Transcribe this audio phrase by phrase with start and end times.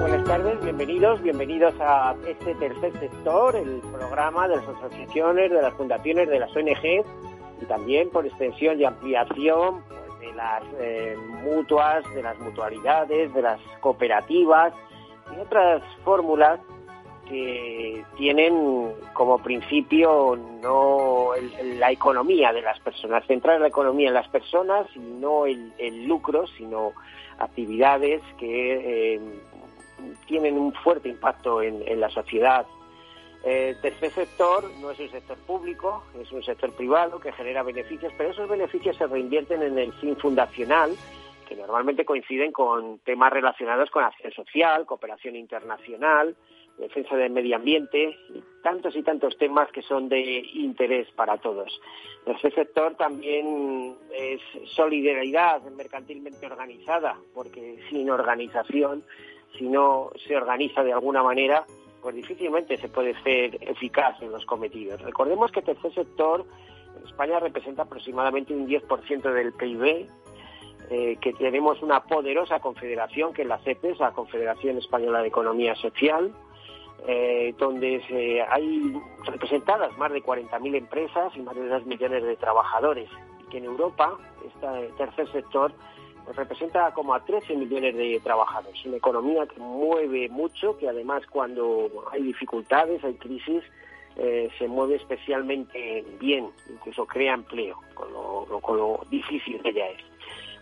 [0.00, 5.72] Buenas tardes, bienvenidos, bienvenidos a este tercer sector, el programa de las asociaciones, de las
[5.74, 7.04] fundaciones, de las ONG
[7.62, 13.42] y también por extensión y ampliación pues, de las eh, mutuas, de las mutualidades, de
[13.42, 14.74] las cooperativas
[15.36, 16.58] y otras fórmulas
[17.28, 21.30] que tienen como principio no
[21.78, 26.48] la economía de las personas, centrar la economía en las personas y no el, lucro,
[26.58, 26.92] sino
[27.38, 29.20] actividades que eh,
[30.26, 32.66] tienen un fuerte impacto en, la sociedad.
[33.44, 38.12] El tercer sector no es un sector público, es un sector privado que genera beneficios,
[38.16, 40.96] pero esos beneficios se reinvierten en el fin fundacional,
[41.46, 46.34] que normalmente coinciden con temas relacionados con acción social, cooperación internacional,
[46.78, 48.16] defensa del medio ambiente,
[48.62, 50.20] tantos y tantos temas que son de
[50.54, 51.80] interés para todos.
[52.26, 59.04] Ese sector también es solidaridad mercantilmente organizada, porque sin organización,
[59.58, 61.64] si no se organiza de alguna manera,
[62.02, 65.00] pues difícilmente se puede ser eficaz en los cometidos.
[65.00, 66.44] Recordemos que el tercer sector
[66.98, 70.06] en España representa aproximadamente un 10% del PIB,
[70.90, 75.74] eh, que tenemos una poderosa confederación que es la CEPES, la Confederación Española de Economía
[75.76, 76.30] Social,
[77.06, 78.92] eh, donde hay
[79.24, 83.08] representadas más de 40.000 empresas y más de 2 millones de trabajadores,
[83.40, 85.72] y que en Europa, este tercer sector,
[86.32, 88.84] representa como a 13 millones de trabajadores.
[88.84, 93.62] Una economía que mueve mucho, que además cuando hay dificultades, hay crisis,
[94.16, 99.86] eh, se mueve especialmente bien, incluso crea empleo, con lo, con lo difícil que ya
[99.86, 100.02] es.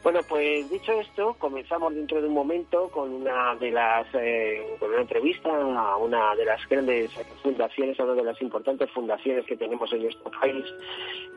[0.02, 4.90] Bueno, pues dicho esto, comenzamos dentro de un momento con una de las, eh, con
[4.90, 9.56] una entrevista a una de las grandes fundaciones, a una de las importantes fundaciones que
[9.56, 10.64] tenemos en nuestro país.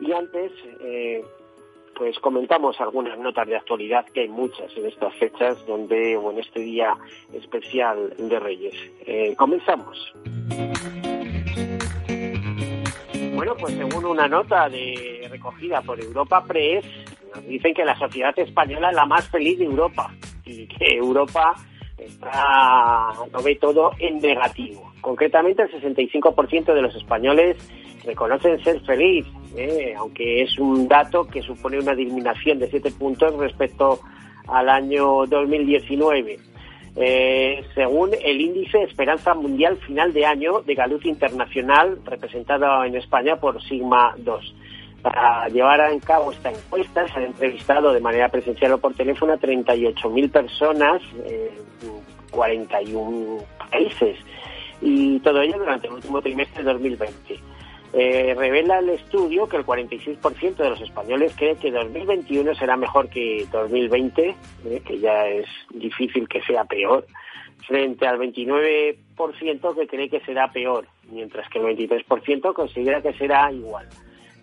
[0.00, 0.50] Y antes,
[0.80, 1.24] eh,
[1.96, 6.38] pues comentamos algunas notas de actualidad, que hay muchas en estas fechas, donde, o en
[6.38, 6.94] este día
[7.32, 8.74] especial de Reyes.
[9.06, 10.12] Eh, comenzamos.
[13.34, 14.68] Bueno, pues según una nota
[15.30, 16.84] recogida por Europa Press,
[17.46, 20.12] dicen que la sociedad española es la más feliz de Europa
[20.44, 21.54] y que Europa
[21.98, 24.92] está, lo ve todo en negativo.
[25.00, 27.56] Concretamente, el 65% de los españoles
[28.04, 29.26] reconocen ser feliz,
[29.56, 29.94] ¿eh?
[29.96, 34.00] aunque es un dato que supone una disminución de 7 puntos respecto
[34.46, 36.38] al año 2019.
[36.98, 43.36] Eh, según el índice Esperanza Mundial Final de Año de Galuz Internacional, representado en España
[43.36, 44.54] por Sigma 2.
[45.02, 49.34] Para llevar a cabo esta encuesta se han entrevistado de manera presencial o por teléfono
[49.34, 51.50] a 38.000 personas en
[52.30, 53.38] 41
[53.70, 54.18] países
[54.80, 57.55] y todo ello durante el último trimestre de 2020.
[57.98, 63.08] Eh, revela el estudio que el 46% de los españoles cree que 2021 será mejor
[63.08, 64.36] que 2020,
[64.66, 67.06] eh, que ya es difícil que sea peor,
[67.66, 73.50] frente al 29% que cree que será peor, mientras que el 23% considera que será
[73.50, 73.88] igual.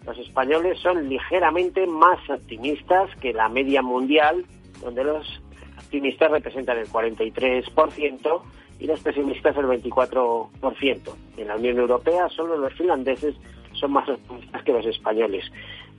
[0.04, 4.46] Los españoles son ligeramente más optimistas que la media mundial,
[4.82, 5.44] donde los
[5.78, 8.42] optimistas representan el 43%
[8.80, 11.16] y los pesimistas el 24%.
[11.38, 13.36] En la Unión Europea solo los finlandeses
[13.74, 15.46] son más optimistas que los españoles.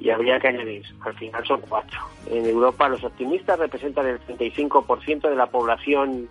[0.01, 2.01] Y habría que añadir, al final son cuatro.
[2.31, 6.29] En Europa los optimistas representan el 35% de la población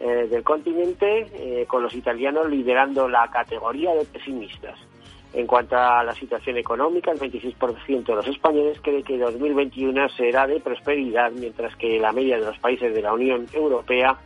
[0.00, 4.78] eh, del continente, eh, con los italianos liderando la categoría de pesimistas.
[5.34, 10.46] En cuanto a la situación económica, el 26% de los españoles cree que 2021 será
[10.46, 14.16] de prosperidad, mientras que la media de los países de la Unión Europea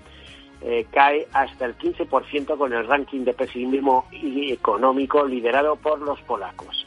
[0.65, 6.87] eh, cae hasta el 15% con el ranking de pesimismo económico liderado por los polacos.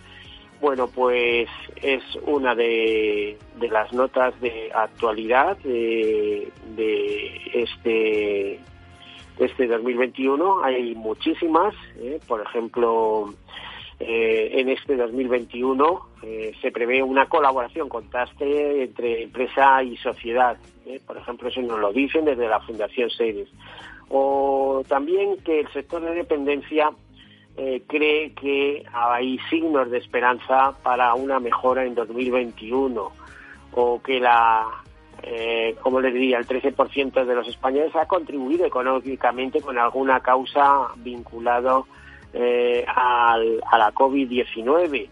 [0.62, 1.50] Bueno, pues
[1.82, 6.52] es una de, las notas de actualidad de,
[7.54, 8.60] este
[9.38, 10.64] este 2021.
[10.64, 13.34] Hay muchísimas, eh, por ejemplo,
[14.00, 20.58] eh, en este 2021 eh, se prevé una colaboración contraste entre empresa y sociedad.
[21.06, 23.50] Por ejemplo, eso nos lo dicen desde la Fundación Seres.
[24.10, 26.92] O también que el sector de dependencia
[27.88, 33.12] cree que hay signos de esperanza para una mejora en 2021
[33.72, 34.66] o que la
[35.82, 41.82] como les diría, el 13% de los españoles ha contribuido económicamente con alguna causa vinculada
[42.34, 45.08] eh, a la COVID-19.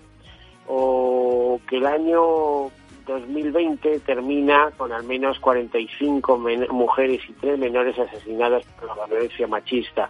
[0.67, 2.67] o que el año
[3.05, 6.37] 2020 termina con al menos 45
[6.69, 10.09] mujeres y tres menores asesinadas por la violencia machista.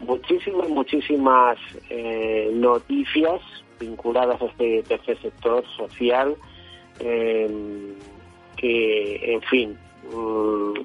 [0.00, 3.40] Muchísimas, muchísimas eh, noticias
[3.80, 6.36] vinculadas a este tercer sector social
[7.00, 7.94] eh,
[8.56, 9.78] que, en fin,
[10.12, 10.80] mm,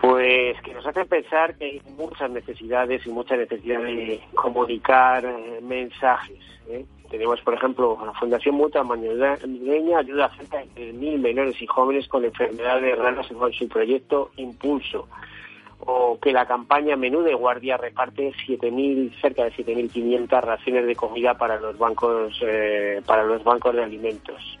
[0.00, 5.60] pues que nos hacen pensar que hay muchas necesidades y mucha necesidad de comunicar eh,
[5.62, 6.38] mensajes.
[7.10, 12.06] Tenemos, por ejemplo, la Fundación Mutua Madrileña ayuda a cerca de mil menores y jóvenes
[12.06, 15.08] con enfermedades raras con su proyecto Impulso.
[15.80, 21.38] O que la campaña Menú de Guardia reparte 7.000, cerca de 7.500 raciones de comida
[21.38, 24.58] para los bancos, eh, para los bancos de alimentos.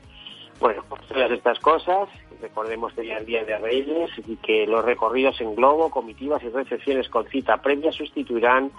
[0.60, 2.08] Bueno, pues todas estas cosas
[2.40, 6.48] recordemos que ya el Día de Reyes y que los recorridos en globo, comitivas y
[6.48, 8.70] recepciones con cita previa sustituirán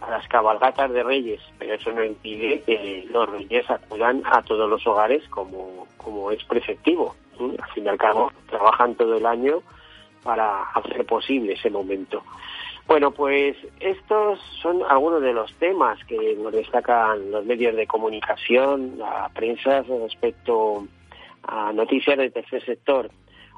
[0.00, 4.68] a las cabalgatas de Reyes, pero eso no impide que los Reyes acudan a todos
[4.68, 7.14] los hogares como, como es preceptivo.
[7.38, 9.62] Al fin y al cabo, trabajan todo el año
[10.22, 12.22] para hacer posible ese momento.
[12.86, 18.98] Bueno, pues estos son algunos de los temas que nos destacan los medios de comunicación,
[18.98, 20.86] la prensa respecto
[21.44, 23.10] a noticias del tercer sector.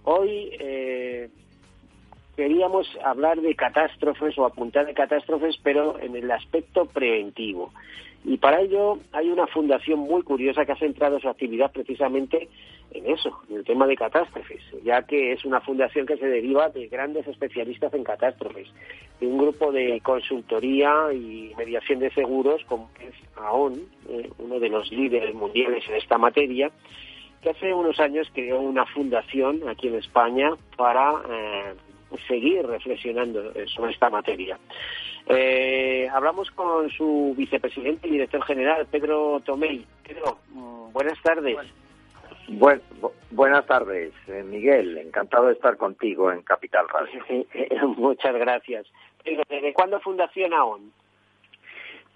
[0.05, 1.31] Hoy eh,
[2.37, 7.73] queríamos hablar de catástrofes o apuntar de catástrofes, pero en el aspecto preventivo.
[8.25, 12.49] Y para ello hay una fundación muy curiosa que ha centrado su actividad precisamente
[12.93, 16.69] en eso, en el tema de catástrofes, ya que es una fundación que se deriva
[16.69, 18.69] de grandes especialistas en catástrofes,
[19.19, 24.69] de un grupo de consultoría y mediación de seguros como es AON, eh, uno de
[24.69, 26.71] los líderes mundiales en esta materia,
[27.41, 31.75] que hace unos años creó una fundación aquí en España para eh,
[32.27, 34.59] seguir reflexionando eh, sobre esta materia.
[35.27, 39.85] Eh, hablamos con su vicepresidente y director general, Pedro Tomei.
[40.07, 41.57] Pedro, mm, buenas tardes.
[43.31, 44.13] buenas tardes,
[44.45, 44.99] Miguel.
[44.99, 47.47] Encantado de estar contigo en Capital Radio.
[47.97, 48.87] Muchas gracias.
[49.25, 50.93] ¿Desde cuándo Fundación AON?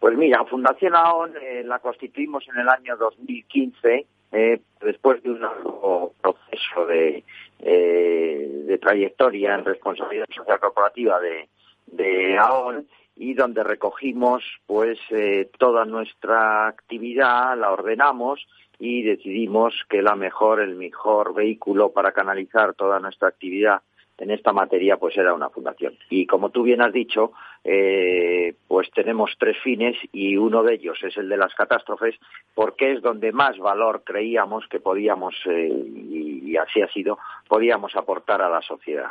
[0.01, 1.33] Pues mira, Fundación AON
[1.65, 7.25] la constituimos en el año 2015 eh, después de un largo proceso de,
[7.61, 11.49] eh, de trayectoria en responsabilidad social corporativa de,
[11.87, 12.87] de AON
[13.17, 18.46] y donde recogimos pues eh, toda nuestra actividad, la ordenamos
[18.78, 23.81] y decidimos que la mejor, el mejor vehículo para canalizar toda nuestra actividad
[24.19, 25.94] en esta materia pues era una fundación.
[26.11, 27.32] Y como tú bien has dicho,
[27.69, 32.15] eh, pues tenemos tres fines y uno de ellos es el de las catástrofes
[32.55, 37.19] porque es donde más valor creíamos que podíamos, eh, y, así ha sido,
[37.49, 39.11] podíamos aportar a la sociedad.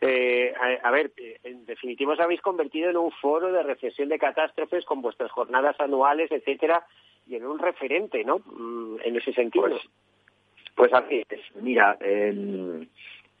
[0.00, 1.12] Eh, a, ver,
[1.44, 5.78] en definitiva os habéis convertido en un foro de reflexión de catástrofes con vuestras jornadas
[5.80, 6.86] anuales, etcétera,
[7.26, 8.38] y en un referente, ¿no?
[8.38, 9.68] Mm, en ese sentido.
[9.68, 9.82] Pues,
[10.74, 11.40] pues así es.
[11.56, 12.88] Mira, en,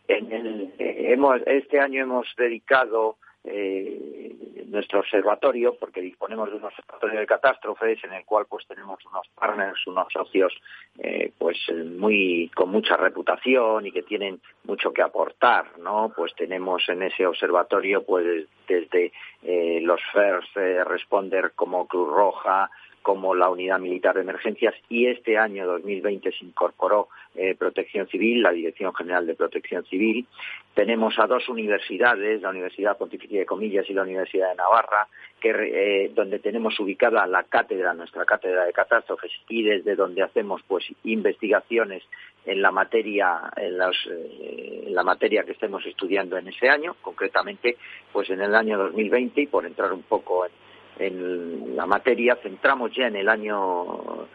[0.06, 3.16] en eh, hemos, este año hemos dedicado
[3.50, 8.98] eh, nuestro observatorio, porque disponemos de un observatorio de catástrofes en el cual pues tenemos
[9.06, 10.52] unos partners, unos socios
[10.98, 11.56] eh, pues
[11.98, 16.12] muy con mucha reputación y que tienen mucho que aportar, ¿no?
[16.14, 19.12] Pues tenemos en ese observatorio pues desde
[19.42, 22.70] eh, los First Responder como Cruz Roja,
[23.02, 28.42] como la Unidad Militar de Emergencias y este año 2020 se incorporó eh, Protección Civil,
[28.42, 30.26] la Dirección General de Protección Civil.
[30.74, 35.08] Tenemos a dos universidades, la Universidad Pontificia de Comillas y la Universidad de Navarra,
[35.40, 40.62] que, eh, donde tenemos ubicada la cátedra, nuestra cátedra de catástrofes y desde donde hacemos
[40.66, 42.02] pues investigaciones
[42.44, 47.76] en la materia en, eh, en la materia que estemos estudiando en ese año, concretamente
[48.12, 50.52] pues en el año 2020 y por entrar un poco en
[50.98, 54.26] en la materia, centramos ya en el año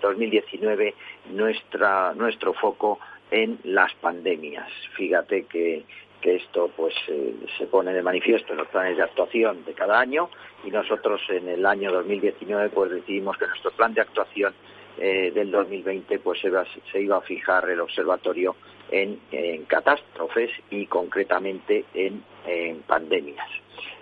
[0.00, 0.94] 2019
[1.30, 2.98] nuestra, nuestro foco
[3.30, 4.70] en las pandemias.
[4.96, 5.84] Fíjate que,
[6.20, 10.00] que esto pues eh, se pone de manifiesto en los planes de actuación de cada
[10.00, 10.30] año
[10.64, 14.54] y nosotros en el año 2019 pues decidimos que nuestro plan de actuación
[14.98, 16.50] eh, del 2020 pues se
[16.90, 18.56] se iba a fijar el observatorio
[18.90, 23.48] en, en catástrofes y concretamente en, en pandemias.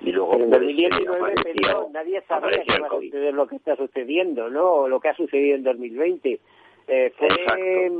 [0.00, 4.48] Y luego, en 2019 pues, nadie sabía que iba a suceder lo que está sucediendo,
[4.50, 4.88] ¿no?
[4.88, 6.40] Lo que ha sucedido en 2020.
[6.88, 7.90] Eh, fue,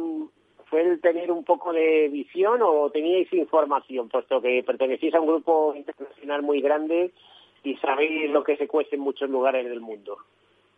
[0.66, 5.28] ¿Fue el tener un poco de visión o teníais información, puesto que pertenecís a un
[5.28, 7.12] grupo internacional muy grande
[7.62, 10.18] y sabéis lo que se cuece en muchos lugares del mundo?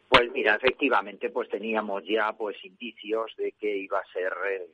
[0.09, 4.67] Pues mira, efectivamente, pues teníamos ya pues indicios de que iba a ser eh,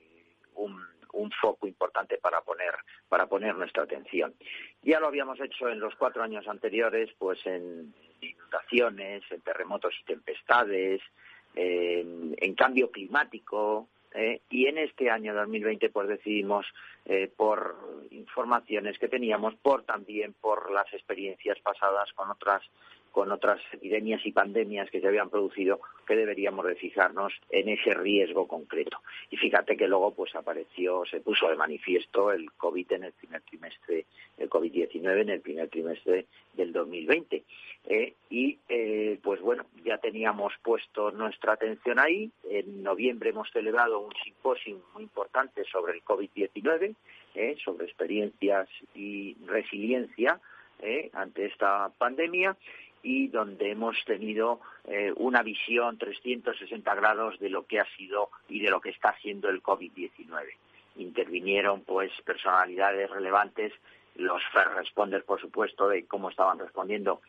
[0.56, 0.80] un
[1.14, 2.75] un foco importante para poner,
[3.09, 4.35] para poner nuestra atención.
[4.83, 10.04] Ya lo habíamos hecho en los cuatro años anteriores, pues en inundaciones, en terremotos y
[10.04, 11.00] tempestades,
[11.54, 16.64] en cambio climático, eh, y en este año 2020 pues decidimos
[17.04, 22.62] eh, por informaciones que teníamos por también por las experiencias pasadas con otras
[23.14, 27.94] con otras epidemias y pandemias que se habían producido, que deberíamos de fijarnos en ese
[27.94, 28.99] riesgo concreto.
[29.30, 33.42] Y fíjate que luego pues apareció, se puso de manifiesto el COVID en el primer
[33.42, 34.06] trimestre,
[34.37, 37.44] el COVID-19 en el primer trimestre del 2020.
[37.87, 42.33] Eh, y eh, pues bueno, ya teníamos puesto nuestra atención ahí.
[42.50, 46.97] En noviembre hemos celebrado un simposio muy importante sobre el COVID-19,
[47.37, 50.40] eh, sobre experiencias y resiliencia
[51.14, 52.54] ante esta pandemia
[53.04, 58.61] y donde hemos tenido eh, una visión 360 grados de lo que ha sido y
[58.61, 60.11] de lo que está siendo el COVID-19.
[60.96, 63.73] Intervinieron pues personalidades relevantes,
[64.16, 67.20] los first responders, por supuesto, de cómo estaban respondiendo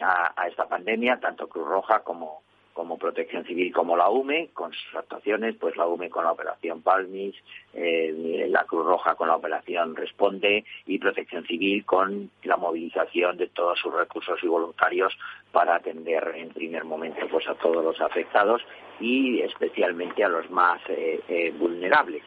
[0.00, 2.42] a esta pandemia, tanto Cruz Roja como,
[2.80, 6.80] como Protección Civil como la UME, con sus actuaciones, pues la UME con la operación
[6.80, 7.34] Palmis,
[7.74, 13.48] eh, la Cruz Roja con la operación Responde y Protección Civil con la movilización de
[13.48, 15.12] todos sus recursos y voluntarios
[15.52, 18.62] para atender en primer momento pues a todos los afectados
[18.98, 22.22] y especialmente a los más eh, eh, vulnerables.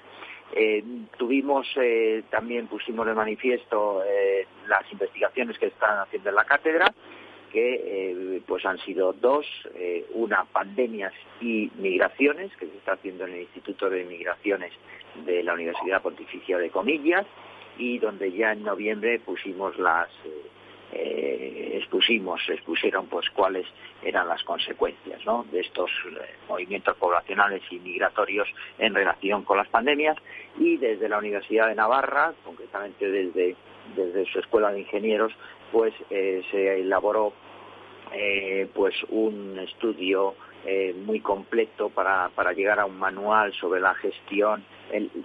[1.17, 1.65] tuvimos
[2.29, 4.03] también pusimos de manifiesto
[4.67, 6.93] las investigaciones que están haciendo en la cátedra
[7.53, 9.45] que eh, pues han sido dos,
[9.75, 14.73] eh, una pandemias y migraciones, que se está haciendo en el Instituto de Migraciones
[15.23, 17.27] de la Universidad Pontificia de Comillas,
[17.77, 20.09] y donde ya en noviembre pusimos las
[20.91, 23.67] eh, expusimos, expusieron pues cuáles
[24.01, 25.91] eran las consecuencias de estos
[26.49, 28.47] movimientos poblacionales y migratorios
[28.79, 30.17] en relación con las pandemias.
[30.57, 33.55] Y desde la Universidad de Navarra, concretamente desde,
[33.95, 35.33] desde su Escuela de Ingenieros,
[35.71, 37.33] pues se elaboró
[38.15, 43.95] eh, pues un estudio eh, muy completo para, para, llegar a un manual sobre la
[43.95, 44.63] gestión,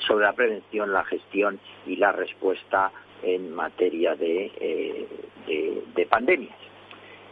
[0.07, 2.91] sobre la prevención, la gestión y la respuesta
[3.23, 5.07] en materia de, eh,
[5.95, 6.57] de, pandemias.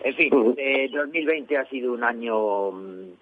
[0.03, 2.71] En fin, 2020 ha sido un año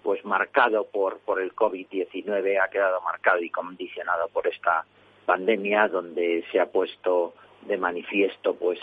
[0.03, 4.85] pues marcado por, por el COVID-19, ha quedado marcado y condicionado por esta
[5.25, 8.79] pandemia donde se ha puesto de manifiesto, pues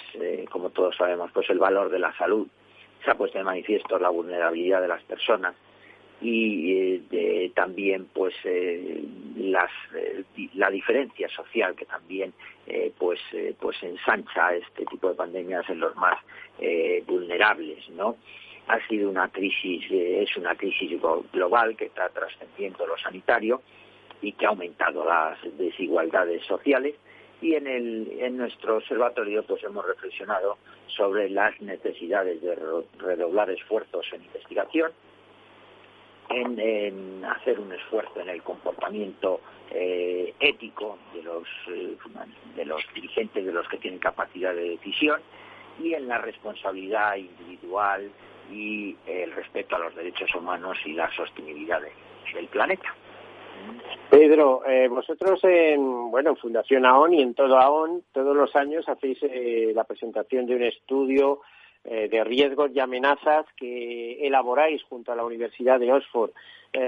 [0.51, 2.49] como todos sabemos, pues el valor de la salud
[3.05, 5.55] se ha puesto de manifiesto la vulnerabilidad de las personas
[6.23, 9.05] y eh, también pues eh,
[9.37, 12.33] eh, la diferencia social que también
[12.97, 13.19] pues
[13.59, 16.17] pues ensancha este tipo de pandemias en los más
[17.07, 18.17] vulnerables no
[18.69, 20.93] ha sido una crisis es una crisis
[21.33, 23.63] global que está trascendiendo lo sanitario
[24.23, 26.95] y que ha aumentado las desigualdades sociales
[27.43, 32.57] y en, nuestro observatorio pues hemos reflexionado sobre las necesidades de
[32.99, 34.93] redoblar esfuerzos en investigación,
[36.31, 41.97] en, hacer un esfuerzo en el comportamiento eh, ético eh,
[42.57, 45.21] de los dirigentes, de los que tienen capacidad de decisión,
[45.83, 48.09] y en la responsabilidad individual
[48.53, 51.81] y el respeto a los derechos humanos y la sostenibilidad
[52.35, 52.95] del planeta.
[54.13, 58.87] Pedro, eh, vosotros en, bueno, en Fundación AON y en todo AON, todos los años
[58.87, 61.41] hacéis eh, la presentación de un estudio
[61.83, 66.31] eh, de riesgos y amenazas que elaboráis junto a la Universidad de Oxford.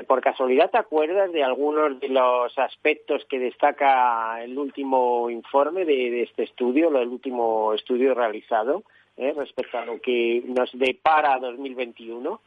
[0.06, 6.10] ¿Por casualidad te acuerdas de algunos de los aspectos que destaca el último informe de,
[6.10, 8.82] de este estudio, el último estudio realizado
[9.16, 12.40] respecto a lo que nos depara 2021?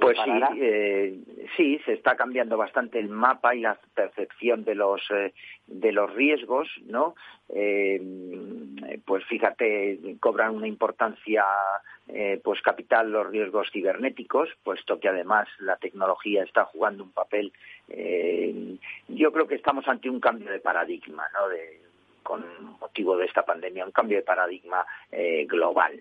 [0.00, 0.30] Pues sí,
[0.60, 1.18] eh,
[1.56, 5.34] sí, se está cambiando bastante el mapa y la percepción de los eh,
[5.66, 7.14] de los riesgos, ¿no?
[7.50, 8.00] Eh,
[9.04, 11.44] pues fíjate, cobran una importancia
[12.42, 17.52] pues capital los riesgos cibernéticos, puesto que además la tecnología está jugando un papel.
[19.06, 21.48] yo creo que estamos ante un cambio de paradigma, ¿no?
[21.48, 21.80] De,
[22.24, 22.44] con
[22.80, 24.84] motivo de esta pandemia, un cambio de paradigma
[25.46, 26.00] global,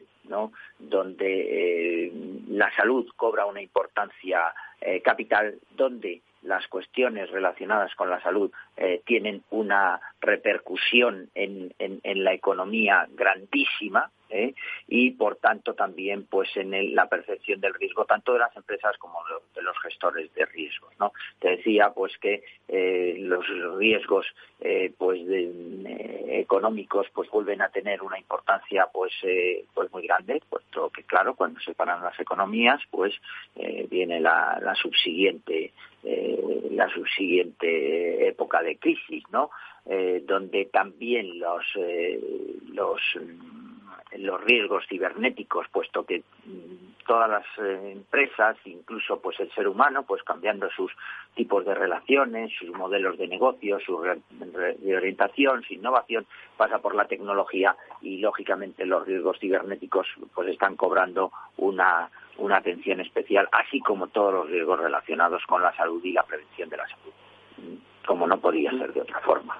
[0.77, 2.11] donde eh,
[2.49, 9.01] la salud cobra una importancia eh, capital, donde las cuestiones relacionadas con la salud eh,
[9.05, 14.53] tienen una repercusión en, la economía grandísima, ¿eh?
[14.87, 19.19] y por tanto también pues en la percepción del riesgo tanto de las empresas como
[19.55, 23.45] de, los gestores de riesgos no te decía pues que eh, los
[23.77, 24.25] riesgos
[24.61, 25.19] eh, pues
[26.27, 29.13] económicos pues vuelven a tener una importancia pues
[29.73, 33.13] pues muy grande puesto que claro cuando se paran las economías pues
[33.89, 39.49] viene la, la subsiguiente la subsiguiente época de crisis no
[40.25, 41.65] donde también los
[42.73, 43.01] los
[44.17, 50.03] los riesgos cibernéticos, puesto que mm, todas las eh, empresas, incluso pues el ser humano,
[50.03, 50.91] pues cambiando sus
[51.35, 56.25] tipos de relaciones, sus modelos de negocio, su reorientación, su innovación,
[56.57, 62.99] pasa por la tecnología y lógicamente los riesgos cibernéticos pues están cobrando una, una atención
[62.99, 66.87] especial, así como todos los riesgos relacionados con la salud y la prevención de la
[66.87, 67.13] salud,
[67.57, 69.57] mm, como no podía ser de otra forma.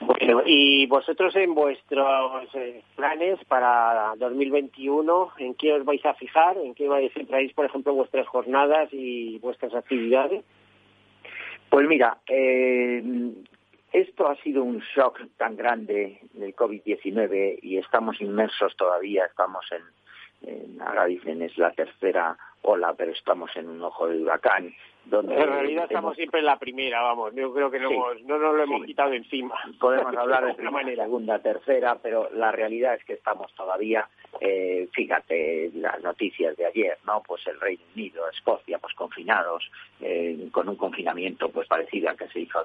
[0.00, 6.58] Bueno, y vosotros en vuestros eh, planes para 2021, ¿en qué os vais a fijar?
[6.58, 10.44] ¿En qué vais centráis, por ejemplo, vuestras jornadas y vuestras actividades?
[11.70, 13.02] Pues mira, eh,
[13.92, 20.50] esto ha sido un shock tan grande del COVID-19 y estamos inmersos todavía, estamos en,
[20.50, 24.74] en, ahora dicen es la tercera ola, pero estamos en un ojo de huracán
[25.10, 27.90] en realidad estamos siempre en la primera, vamos, yo creo que no,
[28.24, 29.54] no nos lo hemos quitado encima.
[29.78, 34.08] Podemos hablar de primera, segunda, tercera, pero la realidad es que estamos todavía,
[34.40, 37.22] eh, fíjate, las noticias de ayer, ¿no?
[37.26, 39.70] Pues el Reino Unido, Escocia, pues confinados,
[40.00, 42.64] eh, con un confinamiento pues parecido al que se hizo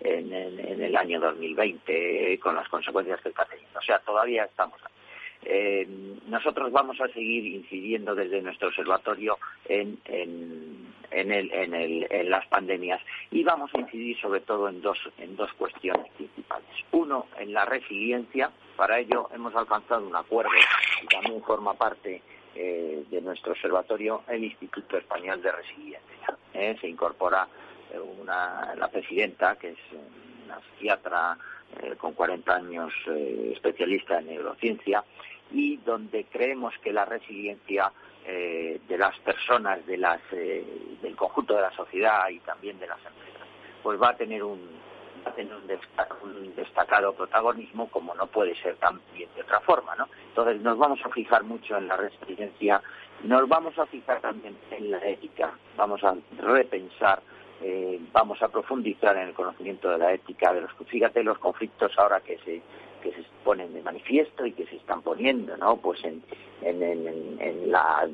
[0.00, 3.78] en, en, el año 2020, con las consecuencias que está teniendo.
[3.78, 4.80] O sea, todavía estamos
[5.46, 5.86] eh,
[6.26, 9.98] nosotros vamos a seguir incidiendo desde nuestro observatorio en,
[12.24, 16.68] las pandemias y vamos a incidir sobre todo en dos, en dos cuestiones principales.
[16.92, 18.50] Uno, en la resiliencia.
[18.76, 20.50] Para ello hemos alcanzado un acuerdo
[21.02, 22.20] y también forma parte
[22.54, 26.36] eh, de nuestro observatorio el Instituto Español de Resiliencia.
[26.52, 27.46] Eh, se incorpora
[28.26, 29.78] la presidenta, que es
[30.44, 31.38] una psiquiatra
[31.96, 35.04] con 40 años especialista en neurociencia,
[35.52, 37.92] y donde creemos que la resiliencia
[38.26, 40.64] eh, de las personas, de las, eh,
[41.02, 43.46] del conjunto de la sociedad y también de las empresas,
[43.82, 44.60] pues va a tener un,
[45.26, 50.08] va a tener un, destacado protagonismo como no puede ser también de otra forma, ¿no?
[50.28, 52.80] Entonces nos vamos a fijar mucho en la resiliencia,
[53.24, 57.22] nos vamos a fijar también en la ética, vamos a repensar
[57.62, 61.92] eh, vamos a profundizar en el conocimiento de la ética de los fíjate los conflictos
[61.98, 62.62] ahora que se
[63.02, 65.76] que se ponen de manifiesto y que se están poniendo, ¿no?
[65.76, 66.22] Pues en,
[66.64, 68.08] en, la,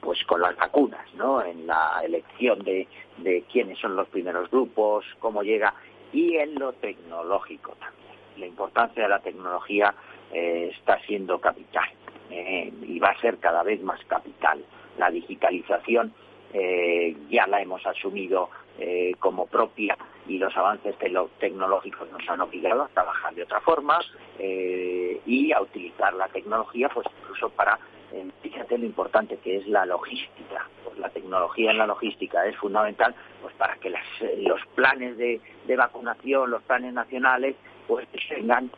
[0.00, 1.42] pues con las vacunas, ¿no?
[1.42, 2.88] En la elección de,
[3.18, 5.74] de quiénes son los primeros grupos, cómo llega
[6.12, 8.18] y en lo tecnológico también.
[8.36, 9.94] La importancia de la tecnología
[10.32, 11.88] eh, está siendo capital
[12.30, 14.64] eh, y va a ser cada vez más capital.
[14.98, 16.12] La digitalización
[16.52, 20.96] eh, ya la hemos asumido eh, como propia y los avances
[21.38, 23.98] tecnológicos nos han obligado a trabajar de otra forma
[24.38, 27.78] eh, y a utilizar la tecnología pues incluso para
[28.12, 32.56] eh, fíjate lo importante que es la logística pues la tecnología en la logística es
[32.56, 35.40] fundamental pues para que los planes de,
[35.76, 37.56] vacunación los planes nacionales
[37.88, 38.70] pues tengan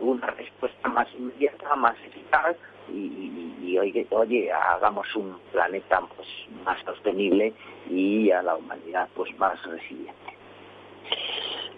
[0.00, 2.56] una respuesta más inmediata más eficaz
[2.92, 6.28] y, oye, oye, hagamos un planeta pues
[6.64, 7.52] más sostenible
[7.88, 10.23] y a la humanidad pues más resiliente.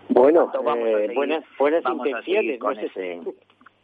[0.08, 2.58] Bueno, eh, buenas, buenas intenciones.
[2.58, 3.20] Con, ese,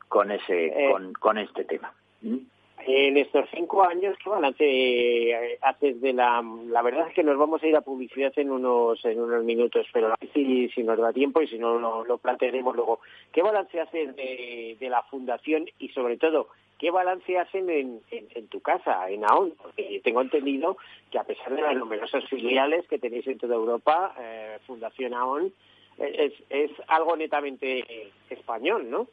[0.08, 1.92] con, ese, eh, con, con este tema.
[2.22, 2.38] ¿Mm?
[2.84, 6.42] En estos cinco años, ¿qué balance eh, haces de la...?
[6.66, 9.86] La verdad es que nos vamos a ir a publicidad en unos en unos minutos,
[9.92, 12.98] pero si, si nos da tiempo y si no lo, lo plantearemos luego.
[13.32, 16.48] ¿Qué balance haces de, de la fundación y sobre todo
[16.82, 19.54] ¿qué balance hacen en, en, tu casa, en AON?
[19.62, 20.76] Porque tengo entendido
[21.12, 25.52] que a pesar de las numerosas filiales que tenéis en toda Europa, eh, Fundación AON
[25.96, 29.06] es, es algo netamente español, ¿no?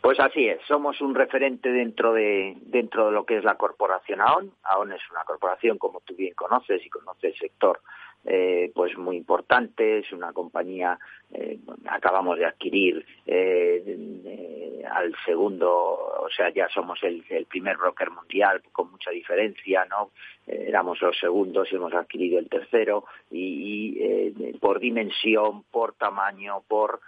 [0.00, 4.20] Pues así es, somos un referente dentro de dentro de lo que es la corporación
[4.20, 4.52] AON.
[4.62, 7.80] AON es una corporación, como tú bien conoces y conoces el sector
[8.24, 10.98] eh, pues muy importante, es una compañía,
[11.32, 18.62] eh, acabamos de adquirir eh, al segundo, o sea, ya somos el, primer broker mundial
[18.72, 20.10] con mucha diferencia, ¿no?
[20.46, 27.00] éramos los segundos y hemos adquirido el tercero y, por dimensión, por tamaño, por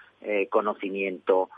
[0.50, 1.48] conocimiento,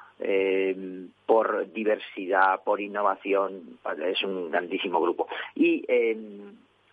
[1.27, 5.27] por diversidad, por innovación, es un grandísimo grupo.
[5.57, 5.85] Y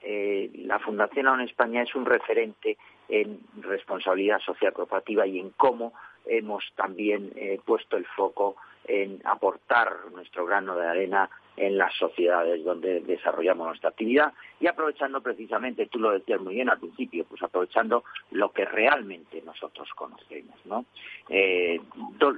[0.02, 2.78] eh, la Fundación AON España es un referente
[3.10, 5.94] en responsabilidad social corporativa y en cómo
[6.26, 8.56] hemos también eh, puesto el foco
[8.90, 15.22] en aportar nuestro grano de arena en las sociedades donde desarrollamos nuestra actividad y aprovechando
[15.22, 20.58] precisamente, tú lo decías muy bien al principio, pues aprovechando lo que realmente nosotros conocemos,
[20.66, 20.86] ¿no?
[21.28, 21.82] Eh,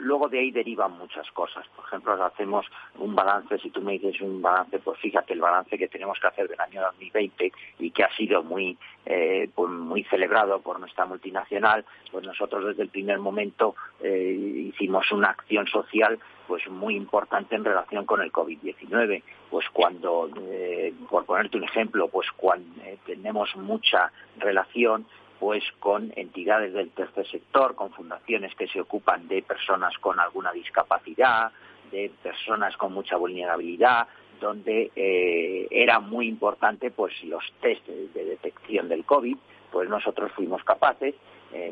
[0.01, 1.67] luego de ahí derivan muchas cosas.
[1.75, 2.65] Por ejemplo, hacemos
[2.97, 6.27] un balance, si tú me dices un balance, pues fíjate el balance que tenemos que
[6.27, 11.05] hacer del año 2020 y que ha sido muy, eh, pues muy celebrado por nuestra
[11.05, 16.19] multinacional, pues nosotros desde el primer momento eh, hicimos una acción social
[16.51, 19.23] pues muy importante en relación con el COVID-19.
[19.49, 25.05] Pues cuando, eh, por ponerte un ejemplo, pues cuando eh, tenemos mucha relación
[25.39, 30.51] pues con entidades del tercer sector, con fundaciones que se ocupan de personas con alguna
[30.51, 31.53] discapacidad,
[31.89, 34.09] de personas con mucha vulnerabilidad,
[34.41, 39.37] donde eh, era muy importante pues los test de, detección del COVID,
[39.71, 41.15] pues nosotros fuimos capaces,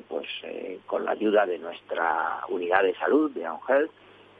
[0.07, 0.27] pues
[0.85, 3.91] con la ayuda de nuestra unidad de salud, de On Health,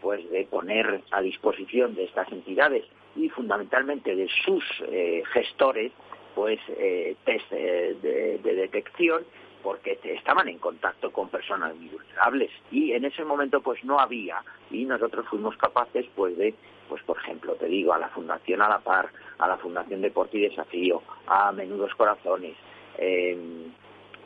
[0.02, 2.86] pues de poner a disposición de estas entidades
[3.16, 5.92] y fundamentalmente de sus eh, gestores
[6.36, 9.24] pues eh, test de, detección
[9.64, 14.86] porque estaban en contacto con personas vulnerables y en ese momento pues no había y
[14.86, 16.54] nosotros fuimos capaces pues de
[16.88, 20.38] pues por ejemplo te digo a la Fundación a la Par a la Fundación Deporte
[20.38, 22.56] y Desafío a Menudos Corazones
[22.98, 23.38] eh,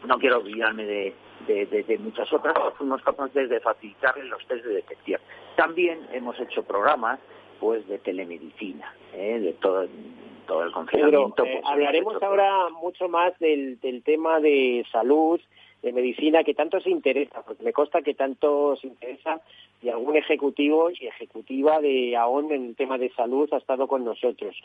[0.08, 1.16] no quiero olvidarme de,
[1.48, 5.22] de, muchas otras, fuimos capaces de facilitarles los test de detección.
[5.56, 7.20] También hemos hecho programas
[7.60, 9.40] pues de telemedicina, ¿eh?
[9.40, 9.88] de todo,
[10.48, 11.46] todo el confinamiento.
[11.46, 15.40] Eh, pues, hablaremos ahora mucho más del, del tema de salud,
[15.82, 19.42] de medicina, que tanto se interesa, porque me consta que tanto se interesa
[19.82, 24.06] y algún ejecutivo y ejecutiva de AON en el tema de salud ha estado con
[24.06, 24.56] nosotros.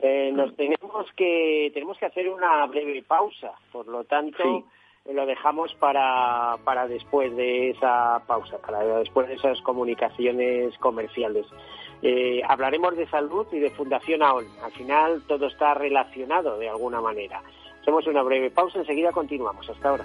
[0.00, 0.56] Eh, nos mm.
[0.56, 4.64] tenemos que tenemos que hacer una breve pausa, por lo tanto
[5.12, 11.46] lo dejamos para, para después de esa pausa, para después de esas comunicaciones comerciales.
[12.02, 14.46] Eh, hablaremos de salud y de Fundación AON.
[14.62, 17.42] Al final todo está relacionado de alguna manera.
[17.80, 19.68] Hacemos una breve pausa, enseguida continuamos.
[19.68, 20.04] Hasta ahora.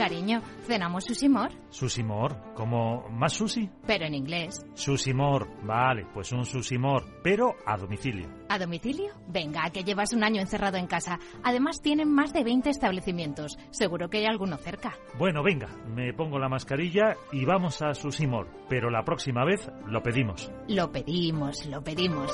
[0.00, 1.50] Cariño, ¿cenamos susimor?
[1.68, 2.54] ¿Susimor?
[2.54, 3.68] ¿Como más sushi?
[3.86, 4.64] Pero en inglés.
[4.72, 8.30] Susimor, vale, pues un susimor, pero a domicilio.
[8.48, 9.12] ¿A domicilio?
[9.28, 11.18] Venga, que llevas un año encerrado en casa.
[11.44, 13.58] Además tienen más de 20 establecimientos.
[13.72, 14.94] Seguro que hay alguno cerca.
[15.18, 18.48] Bueno, venga, me pongo la mascarilla y vamos a susimor.
[18.70, 20.50] Pero la próxima vez lo pedimos.
[20.66, 22.32] Lo pedimos, lo pedimos.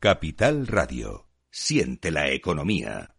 [0.00, 1.26] Capital Radio.
[1.50, 3.16] Siente la economía.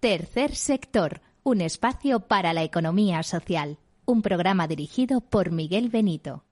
[0.00, 3.76] Tercer sector, un espacio para la economía social.
[4.06, 6.46] Un programa dirigido por Miguel Benito.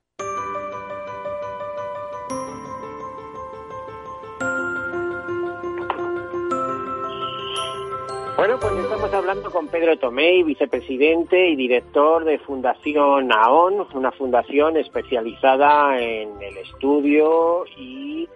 [8.42, 14.76] Bueno, pues estamos hablando con Pedro Tomei, vicepresidente y director de Fundación AON, una fundación
[14.76, 18.28] especializada en el estudio y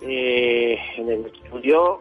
[0.00, 2.00] eh, en el estudio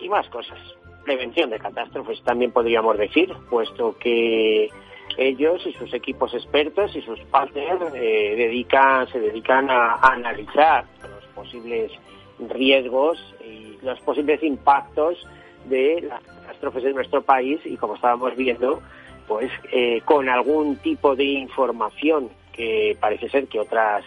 [0.00, 0.58] y más cosas.
[1.02, 4.68] Prevención de catástrofes también podríamos decir, puesto que
[5.16, 10.84] ellos y sus equipos expertos y sus partners eh, dedican, se dedican a, a analizar
[11.00, 11.90] los posibles
[12.38, 15.26] riesgos y los posibles impactos
[15.66, 18.80] de las catástrofes en nuestro país y como estábamos viendo,
[19.26, 24.04] pues eh, con algún tipo de información que parece ser que otras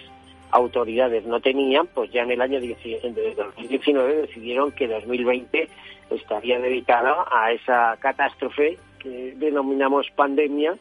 [0.51, 5.67] autoridades no tenían, pues ya en el año 2019 decidieron que 2020
[6.11, 10.75] estaría dedicada a esa catástrofe que denominamos pandemia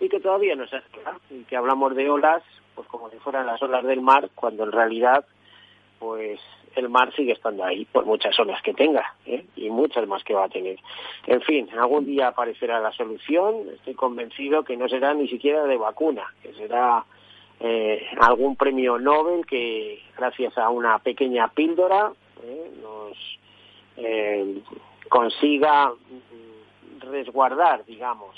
[0.00, 2.42] y que todavía no se aclara y que hablamos de olas
[2.74, 5.24] pues como si fueran las olas del mar cuando en realidad
[5.98, 6.38] pues
[6.76, 9.44] el mar sigue estando ahí por muchas olas que tenga ¿eh?
[9.56, 10.78] y muchas más que va a tener.
[11.26, 13.68] En fin, algún día aparecerá la solución.
[13.74, 17.04] Estoy convencido que no será ni siquiera de vacuna, que será
[17.60, 22.12] eh, algún premio Nobel que gracias a una pequeña píldora
[22.44, 22.70] ¿eh?
[22.82, 23.16] nos
[23.96, 24.58] eh,
[25.08, 25.92] consiga
[27.00, 28.36] resguardar, digamos,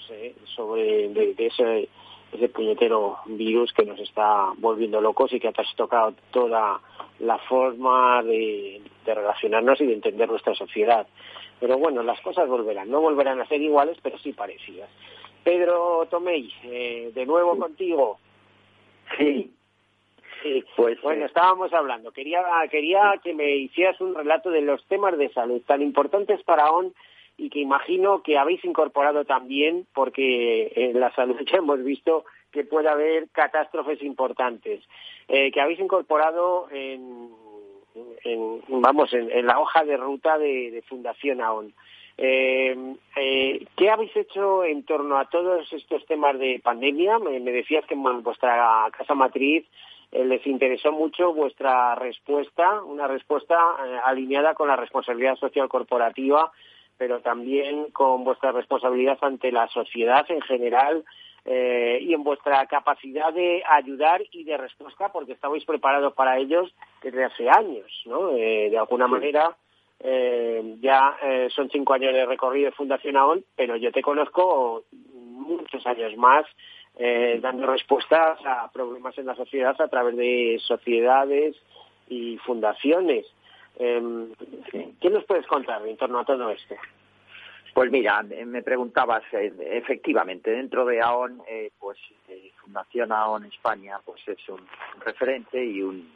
[0.55, 1.89] sobre de ese,
[2.33, 6.81] ese puñetero virus que nos está volviendo locos y que ha trastocado toda
[7.21, 11.07] la forma de, de, relacionarnos y de entender nuestra sociedad.
[11.61, 14.91] Pero bueno, las cosas volverán, no volverán a ser iguales, pero sí parecidas.
[15.43, 17.61] Pedro Tomei, eh, de nuevo sí.
[17.61, 18.19] contigo.
[19.17, 19.51] Sí.
[20.43, 22.13] Sí, pues bueno, estábamos hablando.
[22.13, 26.71] Quería, quería que me hicieras un relato de los temas de salud tan importantes para
[26.71, 26.95] ON
[27.39, 32.65] y que imagino que habéis incorporado también, porque en la salud ya hemos visto que
[32.65, 34.83] puede haber catástrofes importantes,
[35.29, 37.31] eh, que habéis incorporado en,
[38.25, 41.73] en vamos, en, la hoja de ruta de, Fundación AON.
[42.17, 42.77] Eh,
[43.17, 47.19] eh, ¿Qué habéis hecho en torno a todos estos temas de pandemia?
[47.19, 49.65] Me, decías que en vuestra casa matriz
[50.11, 53.57] eh, les interesó mucho vuestra respuesta, una respuesta
[54.05, 56.51] alineada con la responsabilidad social corporativa,
[56.99, 61.05] pero también con vuestra responsabilidad ante la sociedad en general
[61.45, 66.75] eh, y en vuestra capacidad de ayudar y de respuesta, porque estabais preparados para ellos
[67.03, 68.33] desde hace años, ¿no?
[68.37, 69.13] Eh, de alguna sí.
[69.13, 69.57] manera
[70.01, 71.17] eh, ya
[71.55, 74.83] son cinco años de recorrido de Fundación AON, pero yo te conozco
[75.15, 76.45] muchos años más
[77.41, 81.55] dando respuestas a problemas en la sociedad a través de sociedades
[82.09, 83.25] y fundaciones.
[83.79, 84.29] Eh,
[85.01, 86.75] ¿Qué nos puedes contar en torno a todo esto?
[87.75, 94.01] Pues mira, me preguntabas, eh, efectivamente, dentro de AON, eh, pues eh, Fundación AON España,
[94.05, 94.67] pues es un
[95.05, 96.11] referente y un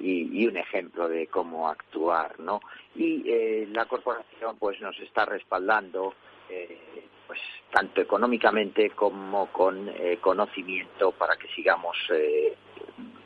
[0.00, 2.60] y, y un ejemplo de cómo actuar, ¿no?
[2.94, 6.14] Y eh, la corporación, pues nos está respaldando,
[6.48, 7.38] eh, pues
[7.70, 12.54] tanto económicamente como con eh, conocimiento para que sigamos eh,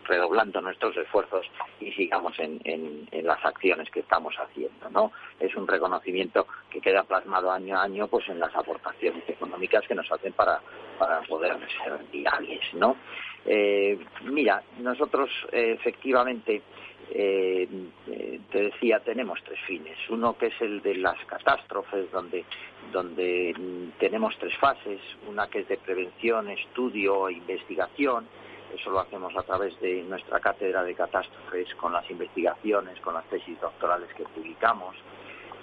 [0.08, 1.46] redoblando nuestros esfuerzos
[1.80, 5.12] y sigamos en, las acciones que estamos haciendo, ¿no?
[5.38, 9.94] Es un reconocimiento que queda plasmado año a año, pues en las aportaciones económicas que
[9.94, 10.60] nos hacen para,
[10.98, 12.96] para poder ser viables, ¿no?
[13.44, 16.62] Eh, mira, nosotros eh, efectivamente
[17.10, 17.66] eh,
[18.06, 19.96] eh, te decía, tenemos tres fines.
[20.10, 22.44] Uno que es el de las catástrofes, donde,
[22.92, 23.54] donde
[23.98, 25.00] tenemos tres fases.
[25.28, 28.26] Una que es de prevención, estudio e investigación.
[28.74, 33.24] Eso lo hacemos a través de nuestra cátedra de catástrofes, con las investigaciones, con las
[33.26, 34.96] tesis doctorales que publicamos,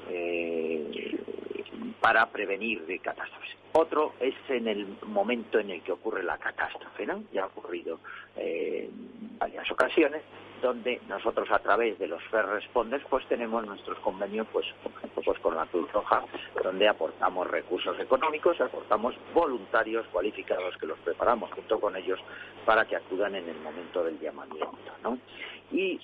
[0.10, 1.18] eh,
[2.00, 3.56] para prevenir de catástrofes.
[3.74, 7.24] Otro es en el momento en el que ocurre la catástrofe, ¿no?
[7.34, 8.00] Ya ha ocurrido
[8.38, 10.22] eh, en varias ocasiones,
[10.66, 14.66] donde nosotros a través de los Fair Responders pues tenemos nuestros convenios pues,
[15.14, 16.24] pues con la Cruz Roja,
[16.64, 22.20] donde aportamos recursos económicos, aportamos voluntarios cualificados que los preparamos junto con ellos
[22.66, 24.92] para que acudan en el momento del llamamiento.
[25.04, 25.20] ¿no?
[25.72, 26.00] Y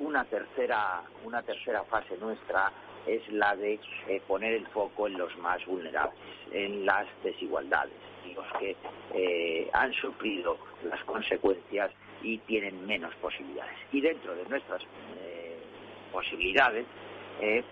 [0.00, 2.72] una, tercera, una tercera fase nuestra
[3.06, 6.18] es la de eh, poner el foco en los más vulnerables,
[6.50, 7.94] en las desigualdades,
[8.34, 8.76] los que
[9.14, 13.76] eh, han sufrido las consecuencias y tienen menos posibilidades.
[13.92, 14.82] Y dentro de nuestras
[15.18, 15.58] eh,
[16.12, 16.86] posibilidades,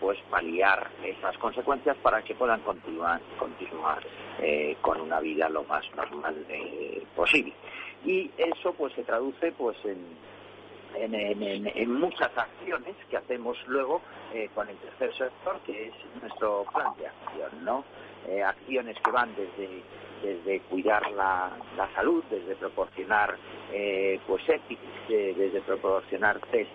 [0.00, 4.02] pues paliar esas consecuencias para que puedan continuar, continuar
[4.80, 6.44] con una vida lo más normal
[7.14, 7.52] posible.
[8.04, 9.98] Y eso pues se traduce pues en
[10.94, 14.00] en, muchas acciones que hacemos luego
[14.32, 17.84] eh, con el tercer sector, que es nuestro plan de acción, ¿no?
[18.28, 19.82] Eh, acciones que van desde,
[20.22, 21.50] desde cuidar la,
[21.94, 23.36] salud, desde proporcionar
[23.72, 24.42] eh, pues
[25.08, 26.70] desde proporcionar test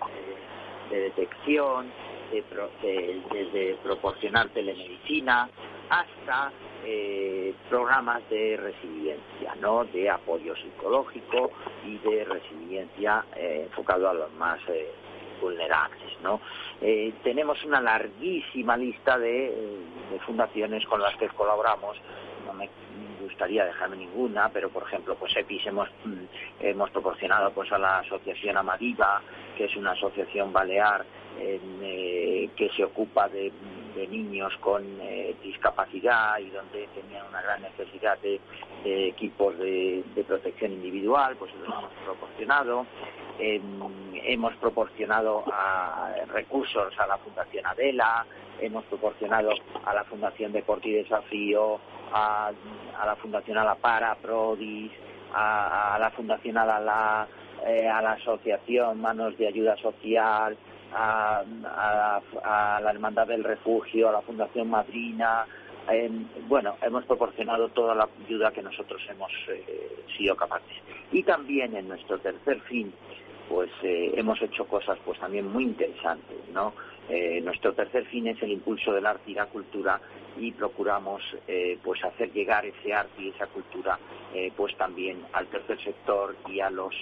[0.90, 1.92] de, detección,
[2.32, 5.50] desde proporcionar telemedicina,
[5.90, 6.52] hasta
[6.84, 9.86] eh, programas de resiliencia, ¿no?
[9.86, 11.52] de apoyo psicológico
[11.86, 14.92] y de resiliencia eh, enfocado a los más eh,
[15.40, 16.20] vulnerables.
[16.22, 16.40] ¿no?
[16.82, 19.80] Eh, tenemos una larguísima lista de,
[20.26, 21.98] fundaciones con las que colaboramos.
[22.46, 22.70] No me
[23.22, 26.26] gustaría dejarme ninguna, pero por ejemplo, pues EPIS hemos, mm,
[26.62, 29.22] hemos proporcionado pues a la asociación Amadiva,
[29.58, 31.06] que es una asociación balear
[31.38, 33.52] que se ocupa de
[33.96, 38.40] de niños con eh, discapacidad y donde tenían una gran necesidad de,
[38.86, 42.86] equipos de, protección individual, pues los hemos proporcionado.
[43.38, 43.62] Em,
[44.24, 45.44] hemos proporcionado
[46.34, 48.26] recursos a la Fundación Adela,
[48.62, 49.50] hemos proporcionado
[49.86, 51.80] a la Fundación Deporte y Desafío,
[52.14, 52.52] a,
[53.06, 54.92] la Fundación Alapara, Prodis,
[55.34, 57.28] a, la Fundación Adala,
[57.66, 60.58] eh, a la Asociación Manos de Ayuda Social,
[60.94, 61.44] a,
[62.82, 65.46] la Hermandad del Refugio, a la Fundación Madrina.
[66.48, 70.76] Bueno, hemos proporcionado toda la ayuda que nosotros hemos eh, sido capaces.
[71.12, 72.92] Y también en nuestro tercer fin,
[73.50, 76.74] pues eh, hemos hecho cosas pues también muy interesantes, ¿no?
[77.08, 80.02] Eh, nuestro tercer fin es el impulso del arte y la cultura
[80.38, 81.22] y procuramos
[81.82, 83.98] pues hacer llegar ese arte y esa cultura
[84.58, 86.94] pues también al tercer sector y a los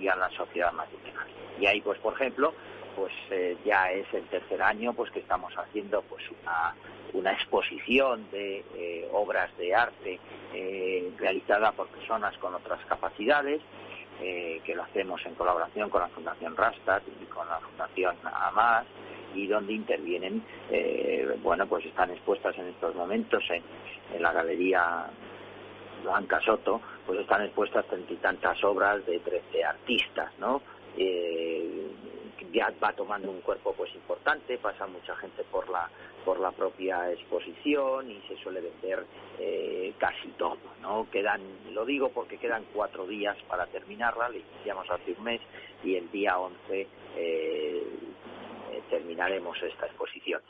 [0.00, 1.26] y a la sociedad más general.
[1.60, 2.54] Y ahí pues por ejemplo
[2.96, 6.74] pues eh, ya es el tercer año pues que estamos haciendo pues una,
[7.12, 10.18] una exposición de eh, obras de arte
[10.54, 13.60] eh, realizada por personas con otras capacidades
[14.20, 18.86] que lo hacemos en colaboración con la Fundación Rastat y con la Fundación AMAS
[19.34, 20.44] y donde intervienen
[21.42, 23.64] bueno pues están expuestas en estos momentos en,
[24.22, 25.06] la galería
[26.04, 30.62] Blanca Soto pues están expuestas treinta y tantas obras de trece artistas no
[32.52, 35.88] ya va tomando un cuerpo pues importante, pasa mucha gente por la
[36.24, 39.04] por la propia exposición y se suele vender
[39.38, 41.08] eh, casi todo, ¿no?
[41.10, 41.40] Quedan,
[41.72, 45.40] lo digo porque quedan cuatro días para terminarla, le iniciamos hace un mes
[45.82, 47.82] y el día 11 eh,
[48.88, 50.42] terminaremos esta exposición.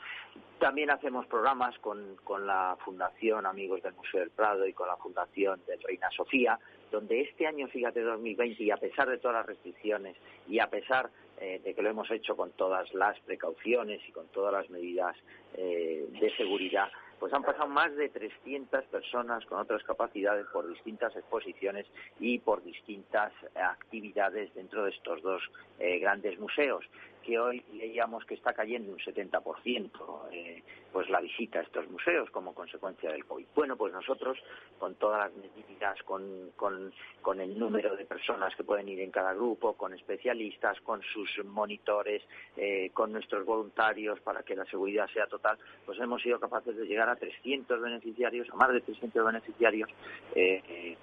[0.59, 4.95] También hacemos programas con, con la Fundación Amigos del Museo del Prado y con la
[4.97, 6.57] Fundación de Reina Sofía,
[6.93, 10.15] donde este año, fíjate, 2020, y a pesar de todas las restricciones
[10.47, 11.09] y a pesar
[11.41, 15.15] eh, de que lo hemos hecho con todas las precauciones y con todas las medidas
[15.55, 21.15] eh, de seguridad, pues han pasado más de 300 personas con otras capacidades por distintas
[21.15, 21.87] exposiciones
[22.19, 25.41] y por distintas actividades dentro de estos dos
[25.79, 26.85] eh, grandes museos
[27.23, 32.29] que hoy leíamos que está cayendo un 70% eh, pues la visita a estos museos
[32.29, 33.45] como consecuencia del COVID.
[33.55, 34.37] Bueno, pues nosotros
[34.77, 36.91] con todas las medidas, con, con,
[37.39, 42.21] el número de personas que pueden ir en cada grupo, con especialistas, con sus monitores,
[42.55, 46.85] eh, con nuestros voluntarios para que la seguridad sea total, pues hemos sido capaces de
[46.85, 49.89] llegar a 300 beneficiarios, a más de 300 beneficiarios
[50.35, 50.95] eh,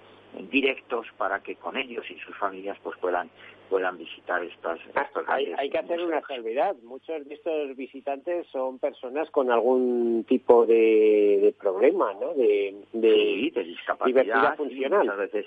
[0.49, 3.29] directos para que con ellos y sus familias pues puedan
[3.71, 8.79] puedan visitar estas, estos hay, hay que hacer una salvedad muchos de estos visitantes son
[8.79, 15.05] personas con algún tipo de, problema no de, de, discapacidad funcional.
[15.05, 15.45] muchas veces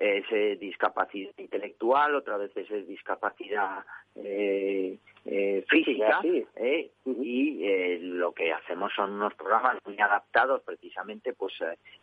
[0.00, 3.84] es eh, discapacidad intelectual otras veces es discapacidad
[4.16, 11.32] eh, eh, física eh, y eh, lo que hacemos son unos programas muy adaptados precisamente
[11.32, 11.54] pues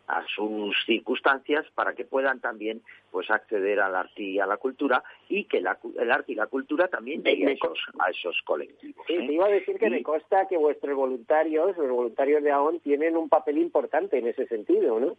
[0.06, 5.02] a sus circunstancias para que puedan también pues acceder al arte y a la cultura
[5.28, 7.48] y que el arte y la cultura también lleguen
[7.98, 9.04] a esos, colectivos.
[9.06, 13.16] Sí, iba a decir que me consta que vuestros voluntarios, los voluntarios de AON, tienen
[13.16, 15.16] un papel importante en ese sentido, ¿no?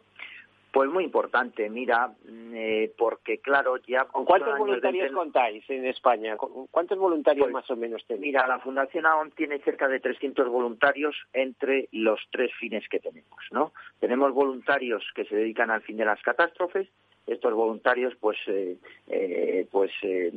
[0.77, 4.05] Pues muy importante, mira, mm, eh, porque claro, ya...
[4.05, 6.37] ¿Con cuántos voluntarios contáis en España?
[6.37, 8.21] ¿Cuántos voluntarios pues, más o menos tenéis?
[8.21, 13.39] Mira, la Fundación AON tiene cerca de 300 voluntarios entre los tres fines que tenemos,
[13.49, 13.73] ¿no?
[13.99, 16.87] Tenemos voluntarios que se dedican al fin de las catástrofes,
[17.27, 20.31] estos voluntarios pues eh, eh, pues eh,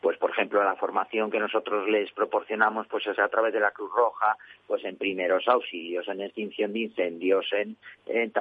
[0.00, 3.70] pues por ejemplo la formación que nosotros les proporcionamos pues es a través de la
[3.70, 4.36] Cruz Roja
[4.66, 7.76] pues en primeros auxilios en extinción de incendios en,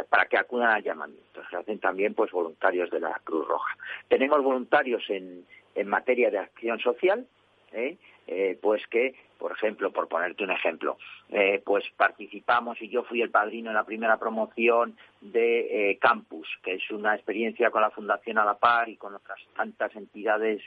[0.10, 3.78] para que acudan al llamamiento se hacen también pues voluntarios de la Cruz Roja
[4.08, 5.46] tenemos voluntarios en
[5.76, 7.26] en materia de acción social
[7.74, 7.98] ¿eh?
[8.28, 13.22] Eh, pues que, por ejemplo, por ponerte un ejemplo, eh, pues participamos y yo fui
[13.22, 18.38] el padrino en la primera promoción de Campus, que es una experiencia con la Fundación
[18.38, 20.62] A la Par y con otras tantas entidades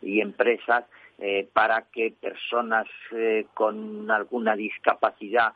[0.00, 0.86] y empresas
[1.52, 2.86] para que personas
[3.52, 5.52] con alguna discapacidad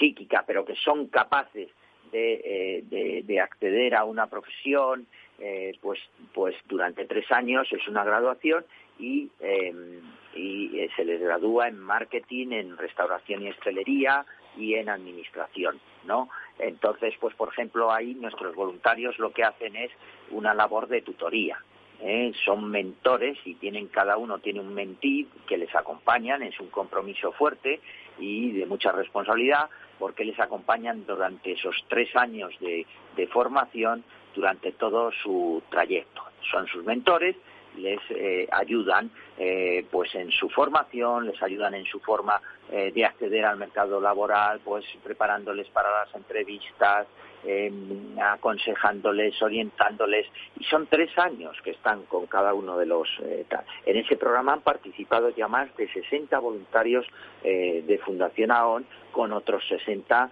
[0.00, 1.68] psíquica, pero que son capaces
[2.10, 5.06] de acceder a una profesión,
[5.40, 6.00] eh, pues,
[6.34, 8.64] pues durante tres años es una graduación
[8.98, 10.00] y, em,
[10.34, 14.24] y eh, se les gradúa en marketing, en restauración y hostelería
[14.56, 16.28] y en administración, ¿no?
[16.58, 19.90] Entonces, pues por ejemplo, ahí nuestros voluntarios lo que hacen es
[20.30, 21.58] una labor de tutoría.
[22.00, 22.32] ¿eh?
[22.44, 27.32] Son mentores y tienen cada uno tiene un mentí que les acompañan, es un compromiso
[27.32, 27.80] fuerte
[28.18, 29.68] y de mucha responsabilidad
[29.98, 32.86] porque les acompañan durante esos tres años de,
[33.16, 36.22] de formación durante todo su trayecto.
[36.50, 37.36] Son sus mentores,
[37.76, 42.40] les eh, ayudan eh, pues en su formación, les ayudan en su forma
[42.70, 47.06] eh, de acceder al mercado laboral, pues preparándoles para las entrevistas,
[47.44, 50.26] em, aconsejándoles, orientándoles.
[50.58, 53.08] Y son tres años que están con cada uno de los...
[53.20, 57.06] en ese programa han participado ya más de 60 voluntarios
[57.42, 60.30] de Fundación AON con otros 60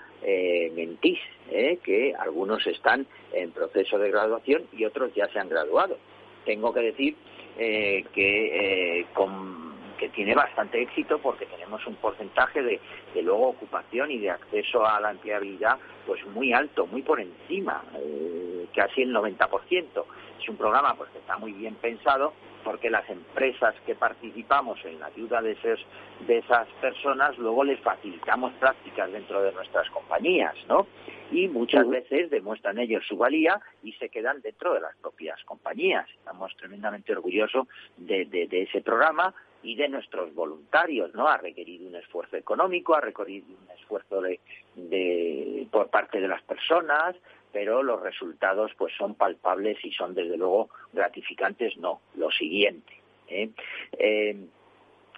[0.74, 5.97] mentís, que algunos están en proceso de graduación y otros ya se han graduado.
[6.47, 7.16] Tengo que decir
[7.59, 9.07] eh, que, eh,
[9.99, 12.80] que tiene bastante éxito porque tenemos un porcentaje de,
[13.22, 15.76] luego ocupación y de acceso a la empleabilidad
[16.07, 20.05] pues muy alto, muy por encima, eh, casi el 90%.
[20.40, 22.32] Es un programa pues que está muy bien pensado
[22.62, 25.57] porque las empresas que participamos en la ayuda de,
[26.26, 30.86] de esas personas luego les facilitamos prácticas dentro de nuestras compañías, ¿no?
[31.31, 36.09] Y muchas veces demuestran ellos su valía y se quedan dentro de las propias compañías.
[36.11, 37.66] Estamos tremendamente orgullosos
[37.97, 41.27] de, ese programa y de nuestros voluntarios, ¿no?
[41.27, 47.16] Ha requerido un esfuerzo económico, ha requerido un esfuerzo de, por parte de las personas,
[47.53, 52.93] pero los resultados pues son palpables y son desde luego gratificantes, no, lo siguiente.
[53.29, 53.51] ¿eh?
[53.99, 54.37] Eh,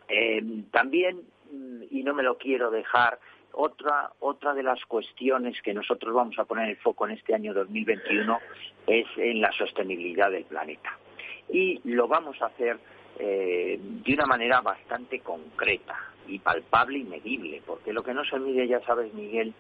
[0.09, 1.21] eh, también,
[1.53, 3.19] mm, y no me lo quiero dejar
[3.61, 7.53] otra, otra de las cuestiones que nosotros vamos a poner el foco en este año
[7.53, 8.39] 2021
[8.87, 10.97] es en la sostenibilidad del planeta.
[11.49, 12.79] Y lo vamos a hacer
[13.19, 15.97] eh, de una manera bastante concreta
[16.29, 19.53] y palpable y medible, porque lo que no se mide, ya sabes, Miguel,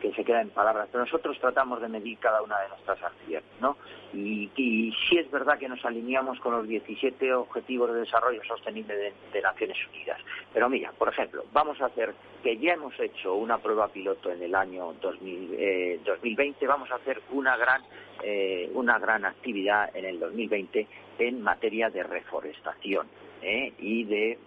[0.00, 3.48] que se queda en palabras, pero nosotros tratamos de medir cada una de nuestras acciones,
[3.60, 3.76] ¿no?
[4.12, 8.94] Y, y sí es verdad que nos alineamos con los 17 Objetivos de Desarrollo Sostenible
[9.32, 10.20] de, Naciones Unidas.
[10.52, 14.42] Pero mira, por ejemplo, vamos a hacer, que ya hemos hecho una prueba piloto en
[14.42, 17.82] el año 2020, eh, vamos a hacer una gran,
[18.22, 20.86] eh, una gran actividad en el 2020
[21.18, 23.06] en materia de reforestación
[23.42, 23.72] ¿eh?
[23.78, 24.38] y de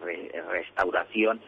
[0.51, 1.39] restauración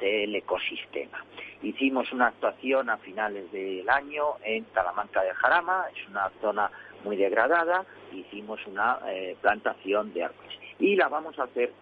[0.00, 1.24] del ecosistema.
[1.62, 6.70] Hicimos una actuación a finales del año en Talamanca de Jarama, es una zona
[7.04, 10.58] muy degradada, hicimos una eh, plantación de árboles.
[10.78, 11.72] Y la vamos a hacer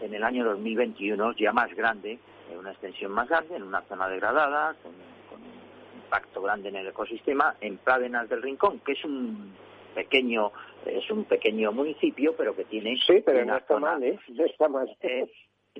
[0.00, 2.18] en el año 2021 ya más grande,
[2.50, 6.88] en una extensión más grande, en una zona degradada, con, un impacto grande en el
[6.88, 9.54] ecosistema, en Pradenas del Rincón, que es un
[9.94, 10.52] pequeño
[10.84, 14.18] es un pequeño municipio pero que tiene sí pero no está mal ¿eh?
[14.28, 15.26] no está mal eh,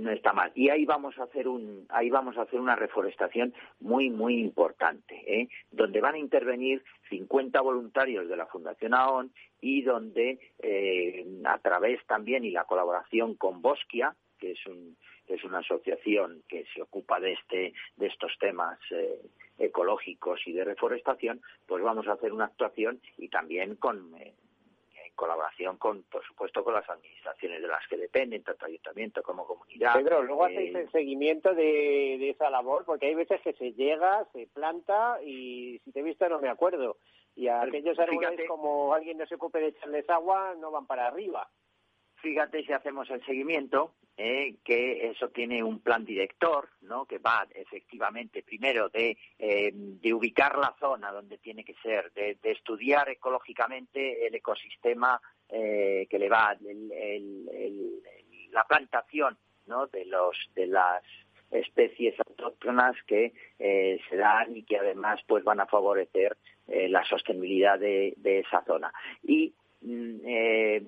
[0.01, 0.53] no está mal.
[0.55, 5.23] Y ahí vamos a hacer un, ahí vamos a hacer una reforestación muy, muy importante,
[5.27, 5.49] ¿eh?
[5.71, 12.05] donde van a intervenir 50 voluntarios de la Fundación AON y donde eh, a través
[12.07, 14.97] también y la colaboración con Bosquia, que es un,
[15.29, 19.21] es una asociación que se ocupa de este, de estos temas eh,
[19.59, 24.13] ecológicos y de reforestación, pues vamos a hacer una actuación y también con
[25.17, 29.95] colaboración con, por supuesto, con las administraciones de las que dependen, tanto ayuntamiento como comunidad.
[29.95, 34.25] Pedro, luego hacéis eh, el seguimiento de, esa labor, porque hay veces que se llega,
[34.33, 36.99] se planta y si te he visto no me acuerdo.
[37.35, 41.07] Y a aquellos árboles, como alguien no se ocupe de echarles agua, no van para
[41.07, 41.51] arriba.
[42.17, 47.05] Fíjate si hacemos el seguimiento, eh, que eso tiene un plan director, ¿no?
[47.05, 52.39] Que va efectivamente primero de, eh, de ubicar la zona donde tiene que ser, de,
[52.43, 56.57] estudiar ecológicamente el ecosistema eh, que le va,
[58.51, 59.37] la plantación,
[59.67, 59.87] ¿no?
[59.89, 61.03] De los de las
[61.51, 66.37] especies autóctonas que se dan y que además pues van a favorecer
[66.67, 68.93] la sostenibilidad de, de esa zona.
[69.23, 69.53] Y
[69.87, 70.82] eh,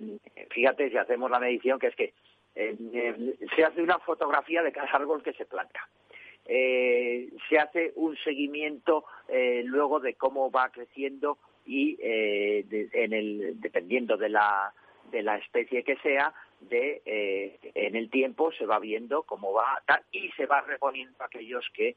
[0.50, 2.14] fíjate si hacemos la medición, que es que
[2.54, 5.88] eh, eh, se hace una fotografía de cada árbol que se planta.
[6.44, 9.04] se hace un seguimiento
[9.64, 11.36] luego de cómo va creciendo
[11.66, 14.72] y en el, dependiendo de la,
[15.10, 17.02] de la especie que sea, de
[17.74, 21.96] en el tiempo se va viendo cómo va y se va reponiendo aquellos que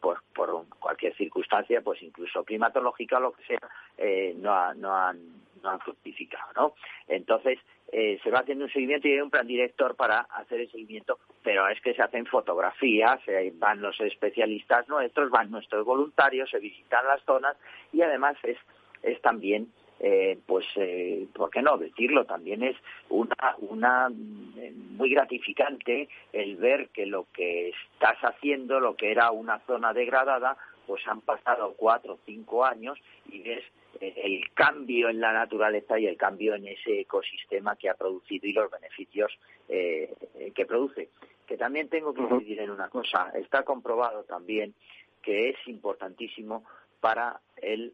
[0.00, 5.70] pues por cualquier circunstancia pues incluso climatológica o lo que sea no, no han no
[5.70, 6.74] han fructificado, ¿no?
[7.08, 7.58] Entonces,
[7.92, 11.18] eh, se va haciendo un seguimiento y hay un plan director para hacer el seguimiento,
[11.42, 16.58] pero es que se hacen fotografías, eh, van los especialistas nuestros, van nuestros voluntarios, se
[16.58, 17.56] visitan las zonas
[17.92, 18.58] y además es,
[19.02, 19.68] es también
[20.00, 22.24] eh, pues, eh, ¿por qué no decirlo?
[22.24, 22.76] También es
[23.08, 29.60] una, una muy gratificante el ver que lo que estás haciendo, lo que era una
[29.60, 30.56] zona degradada,
[30.86, 32.98] pues han pasado cuatro o cinco años
[33.30, 33.64] y ves
[34.00, 38.52] el cambio en la naturaleza y el cambio en ese ecosistema que ha producido y
[38.52, 39.32] los beneficios
[39.68, 40.12] eh,
[40.54, 41.08] que produce.
[41.46, 44.74] Que también tengo que decir en una cosa, está comprobado también
[45.22, 46.64] que es importantísimo
[47.00, 47.92] para el,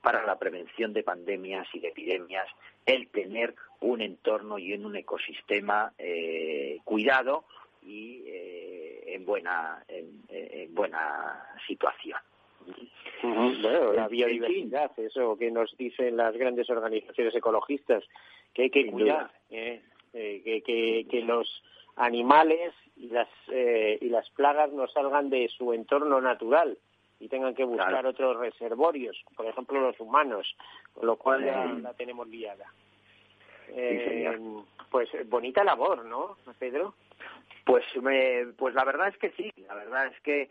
[0.00, 2.48] para la prevención de pandemias y de epidemias
[2.86, 7.44] el tener un entorno y un ecosistema eh, cuidado
[7.82, 8.81] y eh,
[9.14, 12.18] en buena en buena situación.
[13.22, 18.02] Bueno, la biodiversidad, eso que nos dicen las grandes organizaciones ecologistas,
[18.52, 19.82] que hay que cuidar, ¿eh?
[20.12, 21.62] Eh, que, que, los
[21.96, 26.76] animales y las, eh, y las plagas no salgan de su entorno natural
[27.18, 30.54] y tengan que buscar otros reservorios, por ejemplo los humanos,
[30.92, 32.66] con lo cual ya la tenemos liada.
[34.90, 36.94] pues bonita labor, ¿no, Pedro?
[37.64, 40.48] Pues, me, pues la verdad es que sí, la verdad es que,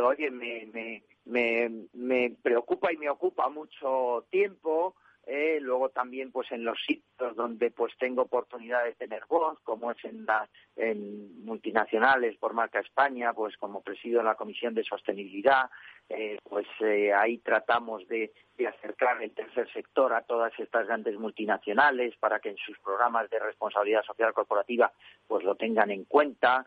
[0.00, 4.94] oye, me, me, me, me preocupa y me ocupa mucho tiempo.
[5.28, 9.90] Eh, luego también pues en los sitios donde pues tengo oportunidad de tener voz como
[9.90, 15.68] es en las en multinacionales por marca España pues como presido la comisión de sostenibilidad
[16.08, 21.18] eh, pues eh, ahí tratamos de, de, acercar el tercer sector a todas estas grandes
[21.18, 24.92] multinacionales para que en sus programas de responsabilidad social corporativa
[25.26, 26.64] pues lo tengan en cuenta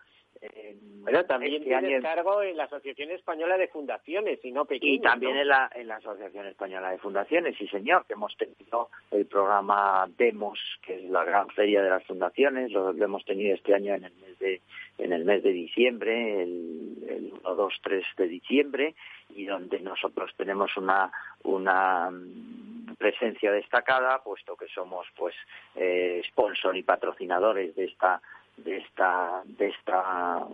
[1.02, 4.94] bueno, también este cargo en la Asociación Española de Fundaciones, y no pequeño.
[4.94, 8.90] Y también en, la, en la Asociación Española de Fundaciones, sí señor, que hemos tenido
[9.12, 13.74] el programa Demos, que es la gran feria de las fundaciones, lo, hemos tenido este
[13.74, 14.62] año en el mes de,
[14.98, 18.96] en el mes de diciembre, el, el 1, 2, 3 de diciembre,
[19.36, 21.12] y donde nosotros tenemos una,
[21.44, 25.36] una mm, presencia destacada, puesto que somos pues
[25.76, 28.22] eh, sponsor y patrocinadores de esta
[28.64, 30.46] de esta de esta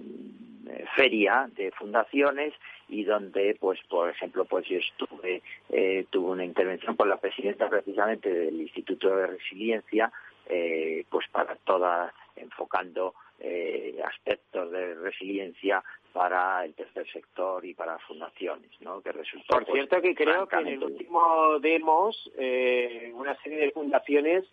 [0.68, 2.53] eh, feria de fundaciones
[2.88, 7.70] y donde pues por ejemplo pues yo estuve eh, tuve una intervención por la presidenta
[7.70, 10.12] precisamente del Instituto de Resiliencia
[10.47, 15.84] eh, pues para toda enfocando eh, aspectos de resiliencia
[16.14, 19.01] para el tercer sector y para fundaciones, ¿no?
[19.01, 23.60] Que resultó, Por pues, cierto que creo que en el último demos eh, una serie
[23.60, 24.45] de fundaciones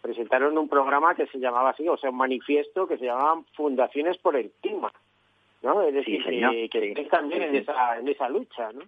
[0.00, 4.18] presentaron un programa que se llamaba así, o sea, un manifiesto que se llamaba Fundaciones
[4.18, 4.92] por el Clima,
[5.62, 5.82] ¿no?
[5.82, 8.82] Es decir, que, que también en esa, en esa lucha, ¿no?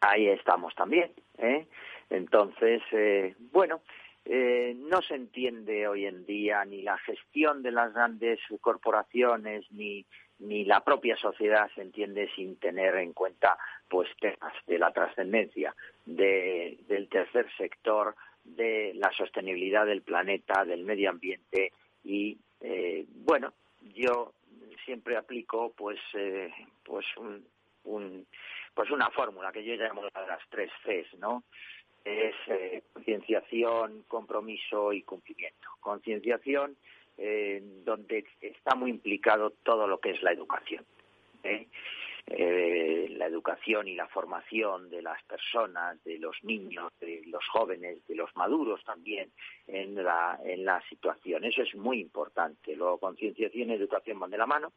[0.00, 1.66] Ahí estamos también, ¿eh?
[2.10, 3.80] Entonces, eh, bueno,
[4.24, 10.04] eh, no se entiende hoy en día ni la gestión de las grandes corporaciones ni
[10.40, 13.56] ni la propia sociedad se entiende sin tener en cuenta
[13.88, 15.74] pues temas de la trascendencia
[16.06, 18.14] de, del tercer sector
[18.44, 21.72] de la sostenibilidad del planeta, del medio ambiente
[22.04, 23.52] y eh, bueno,
[23.94, 24.32] yo
[24.84, 26.52] siempre aplico pues eh,
[26.84, 27.44] pues un,
[27.84, 28.26] un,
[28.74, 31.44] pues una fórmula que yo llamo la de las tres Cs, ¿no?
[32.04, 35.68] Es eh, concienciación, compromiso y cumplimiento.
[35.80, 36.76] Concienciación,
[37.16, 40.84] eh, donde está muy implicado todo lo que es la educación.
[41.44, 41.66] ¿eh?
[42.26, 48.06] Eh, la educación y la formación de las personas, de los niños, de los jóvenes,
[48.06, 49.30] de los maduros también
[49.66, 51.44] en la, en la situación.
[51.44, 52.74] Eso es muy importante.
[52.74, 54.72] Luego, concienciación y educación van de la mano.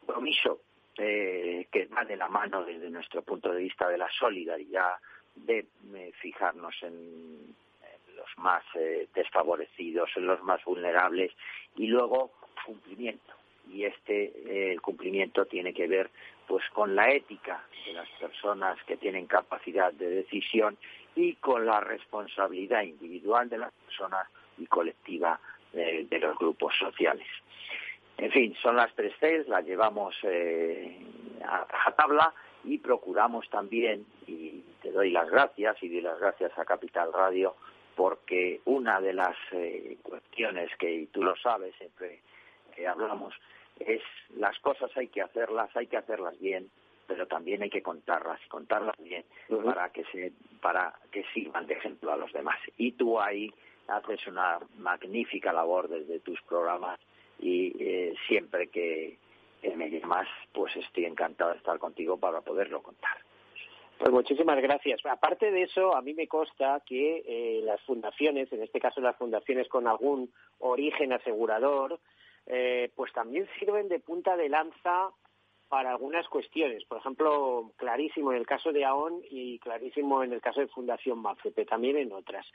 [0.00, 0.60] Compromiso,
[0.98, 4.96] eh, que va de la mano desde nuestro punto de vista de la solidaridad,
[5.34, 7.54] de eh, fijarnos en,
[8.16, 11.32] los más eh, desfavorecidos, en los más vulnerables
[11.76, 12.32] y luego
[12.64, 13.32] cumplimiento.
[13.70, 16.10] Y este eh, el cumplimiento tiene que ver
[16.46, 20.76] pues con la ética de las personas que tienen capacidad de decisión
[21.14, 24.28] y con la responsabilidad individual de las personas
[24.58, 25.40] y colectiva
[25.72, 27.26] de, los grupos sociales.
[28.18, 30.98] En fin, son las tres Cs, las llevamos eh,
[31.44, 32.32] a, tabla
[32.64, 37.54] y procuramos también, y te doy las gracias y doy las gracias a Capital Radio,
[37.94, 42.20] porque una de las eh, cuestiones que, y tú lo sabes, siempre
[42.88, 43.34] hablamos,
[43.80, 44.02] es
[44.36, 46.70] las cosas hay que hacerlas, hay que hacerlas bien,
[47.06, 49.24] pero también hay que contarlas y contarlas bien
[49.64, 52.58] para que se para que sirvan de ejemplo a los demás.
[52.76, 53.52] Y tú ahí
[53.88, 56.98] haces una magnífica labor desde tus programas
[57.38, 59.18] y eh, siempre que,
[59.74, 63.16] me llamas, pues estoy encantado de estar contigo para poderlo contar.
[63.98, 65.00] Pues muchísimas gracias.
[65.06, 69.16] Aparte de eso, a mí me consta que eh, las fundaciones, en este caso las
[69.16, 71.98] fundaciones con algún origen asegurador,
[72.46, 75.10] eh, pues también sirven de punta de lanza
[75.68, 76.84] para algunas cuestiones.
[76.84, 81.18] Por ejemplo, clarísimo en el caso de AON y clarísimo en el caso de Fundación
[81.20, 82.46] MAFEPE, también en otras.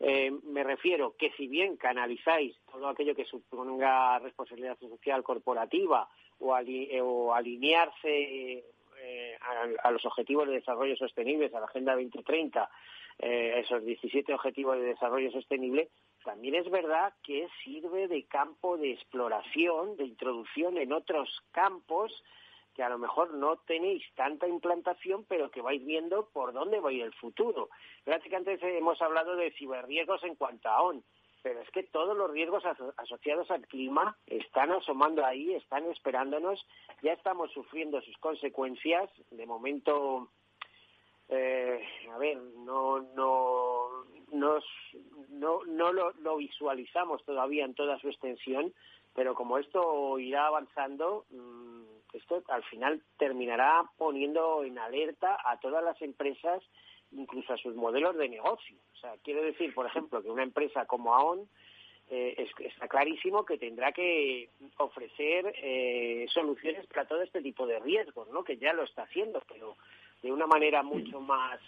[0.00, 6.56] Eh, me refiero que si bien canalizáis todo aquello que suponga responsabilidad social corporativa o,
[6.56, 7.02] eh,
[7.34, 8.64] alinearse
[9.00, 9.38] eh,
[9.82, 12.68] a, los objetivos de desarrollo sostenible, a la Agenda 2030,
[13.20, 15.88] esos 17 objetivos de desarrollo sostenible,
[16.24, 22.12] también es verdad que sirve de campo de exploración, de introducción en otros campos
[22.74, 26.90] que a lo mejor no tenéis tanta implantación, pero que vais viendo por dónde va
[26.90, 27.70] a ir el futuro.
[28.04, 31.02] Fíjate que antes hemos hablado de ciberriesgos en cuanto a ON,
[31.42, 32.62] pero es que todos los riesgos
[32.96, 36.64] asociados al clima están asomando ahí, están esperándonos,
[37.02, 39.10] ya estamos sufriendo sus consecuencias.
[39.30, 40.30] De momento,
[41.28, 44.58] eh, a ver, no, no, no,
[45.30, 48.72] no lo, lo, visualizamos todavía en toda su extensión,
[49.14, 51.82] pero como esto irá avanzando, mm,
[52.14, 56.62] esto al final terminará poniendo en alerta a todas las empresas,
[57.12, 58.76] incluso a sus modelos de negocio.
[58.94, 61.48] O sea, quiero decir, por ejemplo, que una empresa como AON
[62.10, 64.48] eh, está clarísimo que tendrá que
[64.78, 68.42] ofrecer eh, soluciones para todo este tipo de riesgos, ¿no?
[68.44, 69.76] Que ya lo está haciendo, pero
[70.22, 71.58] de una manera mucho más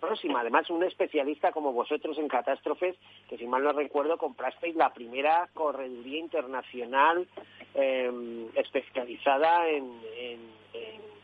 [0.00, 0.40] próxima.
[0.40, 2.96] Además, un especialista como vosotros en catástrofes,
[3.28, 7.26] que si mal no recuerdo, comprasteis la primera correduría internacional
[7.74, 9.92] em, especializada en,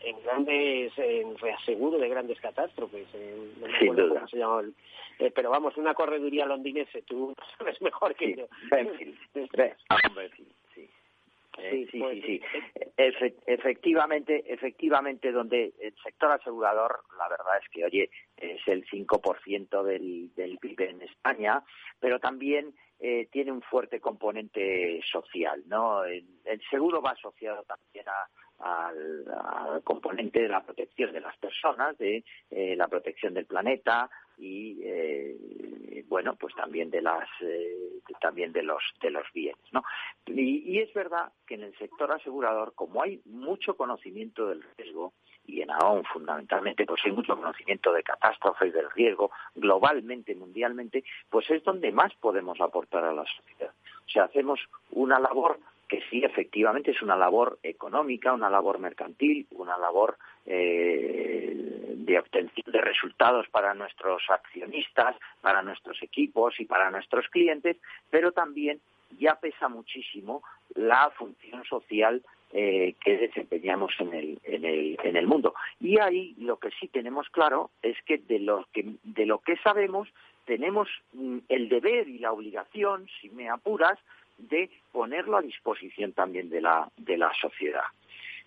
[0.04, 3.08] en, grandes, en reaseguro de grandes catástrofes.
[3.60, 4.62] no me acuerdo cómo se llama
[5.18, 8.46] eh, pero vamos, una correduría londinense, tú sabes mejor que yo.
[11.56, 12.40] sí, sí, pues, sí,
[13.46, 20.34] efectivamente, efectivamente, donde el sector asegurador, la verdad es que, oye, es el 5% del,
[20.34, 21.62] del PIB en España,
[22.00, 22.74] pero también
[23.04, 26.04] eh, tiene un fuerte componente social, ¿no?
[26.04, 26.24] El,
[26.70, 28.04] seguro va asociado también
[28.60, 34.08] al, componente de la protección de las personas, de eh, la protección del planeta,
[34.38, 39.82] y eh, bueno pues también de las eh, también de los de los bienes no
[40.26, 45.12] y, es verdad que en el sector asegurador como hay mucho conocimiento del riesgo
[45.46, 51.50] y en AON fundamentalmente pues hay mucho conocimiento de catástrofes del riesgo globalmente mundialmente pues
[51.50, 53.72] es donde más podemos aportar a la sociedad.
[54.06, 54.60] O sea hacemos
[54.90, 55.58] una labor
[55.92, 60.16] que sí, efectivamente, es una labor económica, una labor mercantil, una labor
[60.46, 67.76] eh, de obtención de resultados para nuestros accionistas, para nuestros equipos y para nuestros clientes,
[68.10, 68.80] pero también
[69.18, 70.42] ya pesa muchísimo
[70.74, 72.22] la función social
[72.52, 75.54] eh, que desempeñamos en el, en, el, en el mundo.
[75.80, 79.56] Y ahí lo que sí tenemos claro es que de lo que, de lo que
[79.58, 80.08] sabemos
[80.44, 83.98] tenemos mm, el deber y la obligación, si me apuras,
[84.36, 87.84] de ponerlo a disposición también de la, de la sociedad.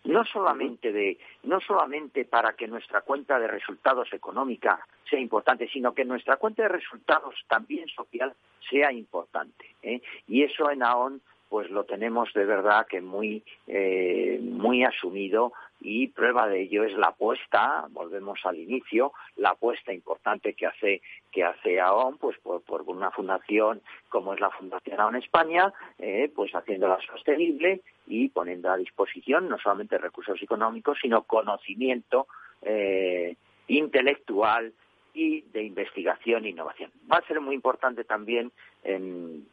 [0.05, 4.79] No solamente, de, no solamente para que nuestra cuenta de resultados económica
[5.09, 8.33] sea importante, sino que nuestra cuenta de resultados también social
[8.69, 9.65] sea importante.
[9.81, 10.01] ¿eh?
[10.27, 16.07] Y eso en AON pues lo tenemos de verdad que muy, eh, muy asumido y
[16.07, 21.01] prueba de ello es la apuesta, volvemos al inicio, la apuesta importante que hace
[21.31, 26.51] que hace AON, pues por, una fundación como es la Fundación AON España, eh, pues
[26.53, 32.27] haciéndola sostenible y poniendo a disposición no solamente recursos económicos, sino conocimiento
[32.61, 33.35] eh,
[33.67, 34.73] intelectual
[35.13, 36.91] y de investigación e innovación.
[37.11, 38.51] Va a ser muy importante también
[38.83, 39.47] en,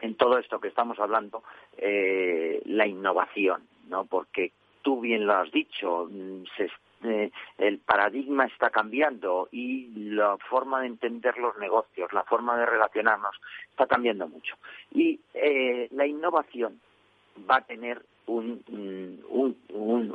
[0.00, 1.42] en todo esto que estamos hablando
[1.78, 4.04] eh, la innovación, ¿no?
[4.04, 4.52] Porque
[4.82, 6.44] tú bien lo has dicho, mm,
[7.04, 12.66] eh, el paradigma está cambiando y la forma de entender los negocios, la forma de
[12.66, 13.34] relacionarnos
[13.70, 14.56] está cambiando mucho.
[14.92, 16.80] Y eh, la innovación
[17.48, 18.62] va a tener un,
[19.28, 20.14] un,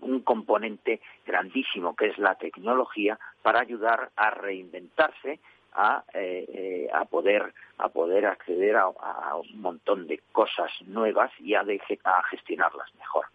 [0.00, 5.38] un, componente grandísimo que es la tecnología para ayudar a reinventarse
[5.72, 8.88] a, eh, eh, a poder a poder acceder a,
[9.36, 13.26] un montón de cosas nuevas y a, a gestionarlas mejor.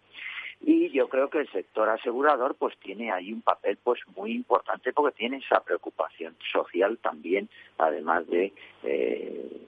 [0.61, 4.91] Y yo creo que el sector asegurador pues tiene ahí un papel pues muy importante
[4.93, 8.53] porque tiene esa preocupación social también además de
[8.84, 9.67] eh,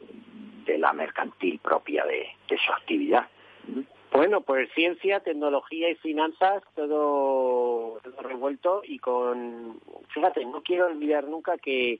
[0.66, 3.28] de la mercantil propia de, su actividad
[4.12, 9.80] bueno, pues ciencia, tecnología y finanzas, todo, revuelto y con,
[10.14, 12.00] fíjate, no quiero olvidar nunca que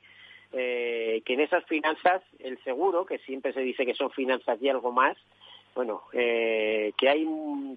[0.54, 4.68] eh, que en esas finanzas el seguro, que siempre se dice que son finanzas y
[4.68, 5.16] algo más,
[5.74, 7.26] bueno, eh, que hay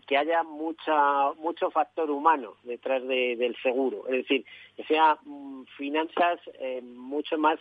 [0.05, 6.41] que haya mucha mucho factor humano detrás del seguro, es decir, que sea mm, finanzas
[6.59, 7.59] eh, mucho más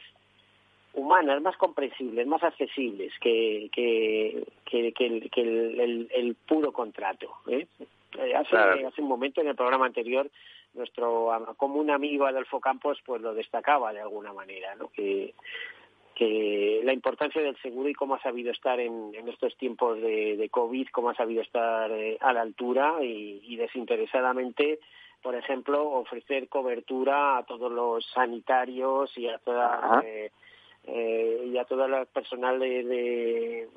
[0.94, 4.44] humanas, más comprensibles, más accesibles que, que,
[5.36, 7.28] el, puro contrato.
[7.48, 7.66] ¿eh?
[8.36, 10.30] Hace, hace un momento en el programa anterior
[10.74, 14.88] nuestro común amigo Adolfo Campos pues lo destacaba de alguna manera, ¿no?
[14.88, 15.34] que
[16.14, 20.48] que la importancia del seguro y cómo ha sabido estar en, estos tiempos de, de,
[20.48, 24.78] COVID, cómo ha sabido estar eh, a la altura y, desinteresadamente,
[25.22, 30.30] por ejemplo, ofrecer cobertura a todos los sanitarios y a toda eh,
[30.86, 33.68] eh, y a todo el personal de,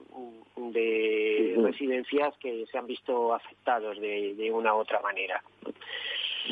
[0.56, 5.42] de, residencias que se han visto afectados de, de una u otra manera.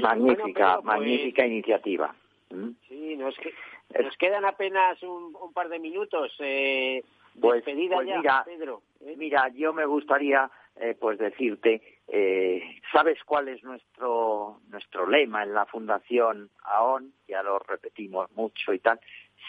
[0.01, 2.15] Magnífica, pues, magnífica iniciativa.
[2.49, 2.69] ¿Mm?
[2.87, 6.33] Sí, que nos quedan apenas un, par de minutos.
[6.39, 7.03] Eh,
[7.39, 8.81] pues, pues mira, Pedro.
[9.01, 9.15] ¿eh?
[9.17, 15.53] Mira, yo me gustaría eh, pues decirte, eh, ¿sabes cuál es nuestro nuestro lema en
[15.53, 17.13] la Fundación AON?
[17.27, 18.99] Ya lo repetimos mucho y tal,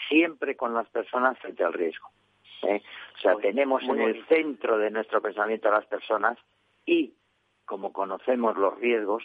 [0.09, 2.09] siempre con las personas frente al riesgo.
[2.63, 2.81] ¿eh?
[3.15, 6.37] O sea, tenemos en el centro de nuestro pensamiento a las personas
[6.85, 7.13] y,
[7.65, 9.23] como conocemos los riesgos,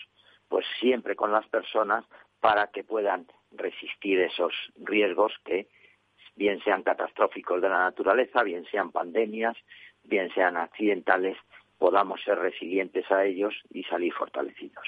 [0.49, 2.05] pues siempre con las personas
[2.41, 5.69] para que puedan resistir esos riesgos que
[6.35, 9.57] bien sean catastróficos de la naturaleza, bien sean pandemias,
[10.03, 11.37] bien sean accidentales,
[11.79, 14.87] podamos ser resilientes a ellos y salir fortalecidos.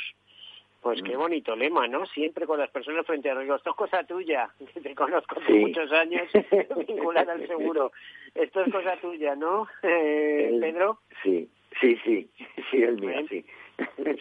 [0.85, 1.19] Pues qué mm.
[1.19, 2.05] bonito lema, ¿no?
[2.05, 3.57] Siempre con las personas frente a riesgos.
[3.57, 6.29] Esto es cosa tuya, que te conozco de muchos años
[6.87, 7.91] vinculada al seguro.
[8.35, 10.99] Esto es cosa tuya, ¿no, eh, Pedro?
[11.23, 11.49] Sí,
[11.81, 12.29] sí, sí,
[12.71, 13.43] sí, el mío, sí.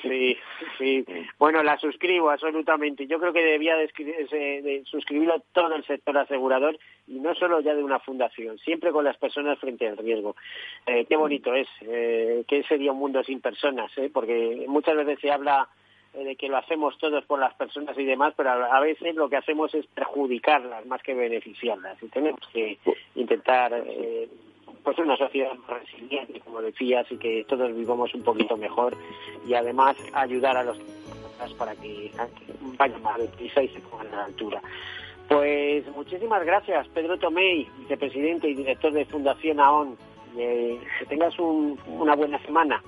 [0.02, 0.38] Sí,
[0.80, 1.06] sí.
[1.38, 3.06] Bueno, la suscribo absolutamente.
[3.08, 7.84] Yo creo que debía de, suscribirlo todo el sector asegurador y no solo ya de
[7.84, 10.36] una fundación, siempre con las personas frente al riesgo.
[10.88, 14.10] Eh, qué bonito es, eh, que sería un mundo sin personas, eh?
[14.12, 15.70] porque muchas veces se habla
[16.14, 19.38] de que lo hacemos todos por las personas y demás, pero a veces lo que
[19.38, 22.78] hacemos es perjudicarlas más que beneficiarlas y tenemos que
[23.16, 24.30] intentar eh,
[24.84, 28.96] pues una sociedad más resiliente, como decías, y que todos vivamos un poquito mejor
[29.48, 30.80] y además ayudar a los
[31.58, 32.10] para que,
[32.78, 34.62] vayan más deprisa y se pongan a la altura.
[35.28, 39.98] Pues muchísimas gracias, Pedro Tomei, vicepresidente y director de Fundación AON.
[40.36, 42.82] que tengas una buena semana.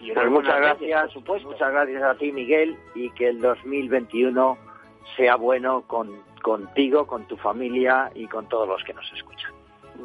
[0.00, 4.56] Pues muchas gracias, muchas gracias a ti, Miguel, y que el 2021
[5.16, 6.10] sea bueno con,
[6.42, 9.52] contigo, con tu familia y con todos los que nos escuchan.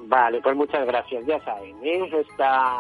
[0.08, 1.26] Vale, pues muchas gracias.
[1.26, 2.10] Ya saben, ¿eh?
[2.12, 2.74] esta,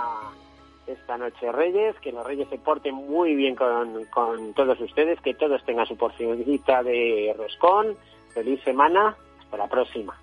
[0.85, 5.33] esta noche Reyes, que los Reyes se porten muy bien con, con todos ustedes, que
[5.33, 7.95] todos tengan su porcioncita de roscón.
[8.33, 10.17] Feliz semana, hasta la próxima.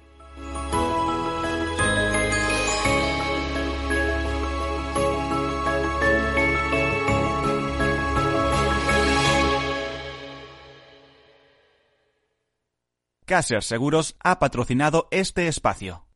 [13.33, 16.07] Caser Seguros ha patrocinado este espacio.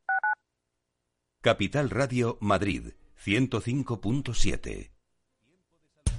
[1.40, 2.88] Capital Radio Madrid
[3.24, 4.95] 105.7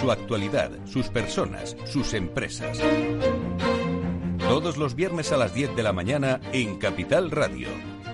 [0.00, 2.78] Su actualidad, sus personas, sus empresas.
[4.38, 7.68] Todos los viernes a las 10 de la mañana en Capital Radio,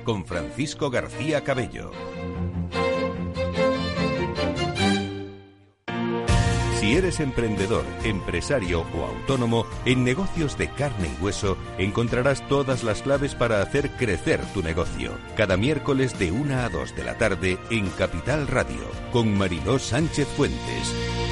[0.05, 1.91] con Francisco García Cabello.
[6.79, 13.03] Si eres emprendedor, empresario o autónomo, en negocios de carne y hueso encontrarás todas las
[13.03, 15.13] claves para hacer crecer tu negocio.
[15.37, 20.29] Cada miércoles de 1 a 2 de la tarde en Capital Radio, con Mariló Sánchez
[20.37, 21.32] Fuentes.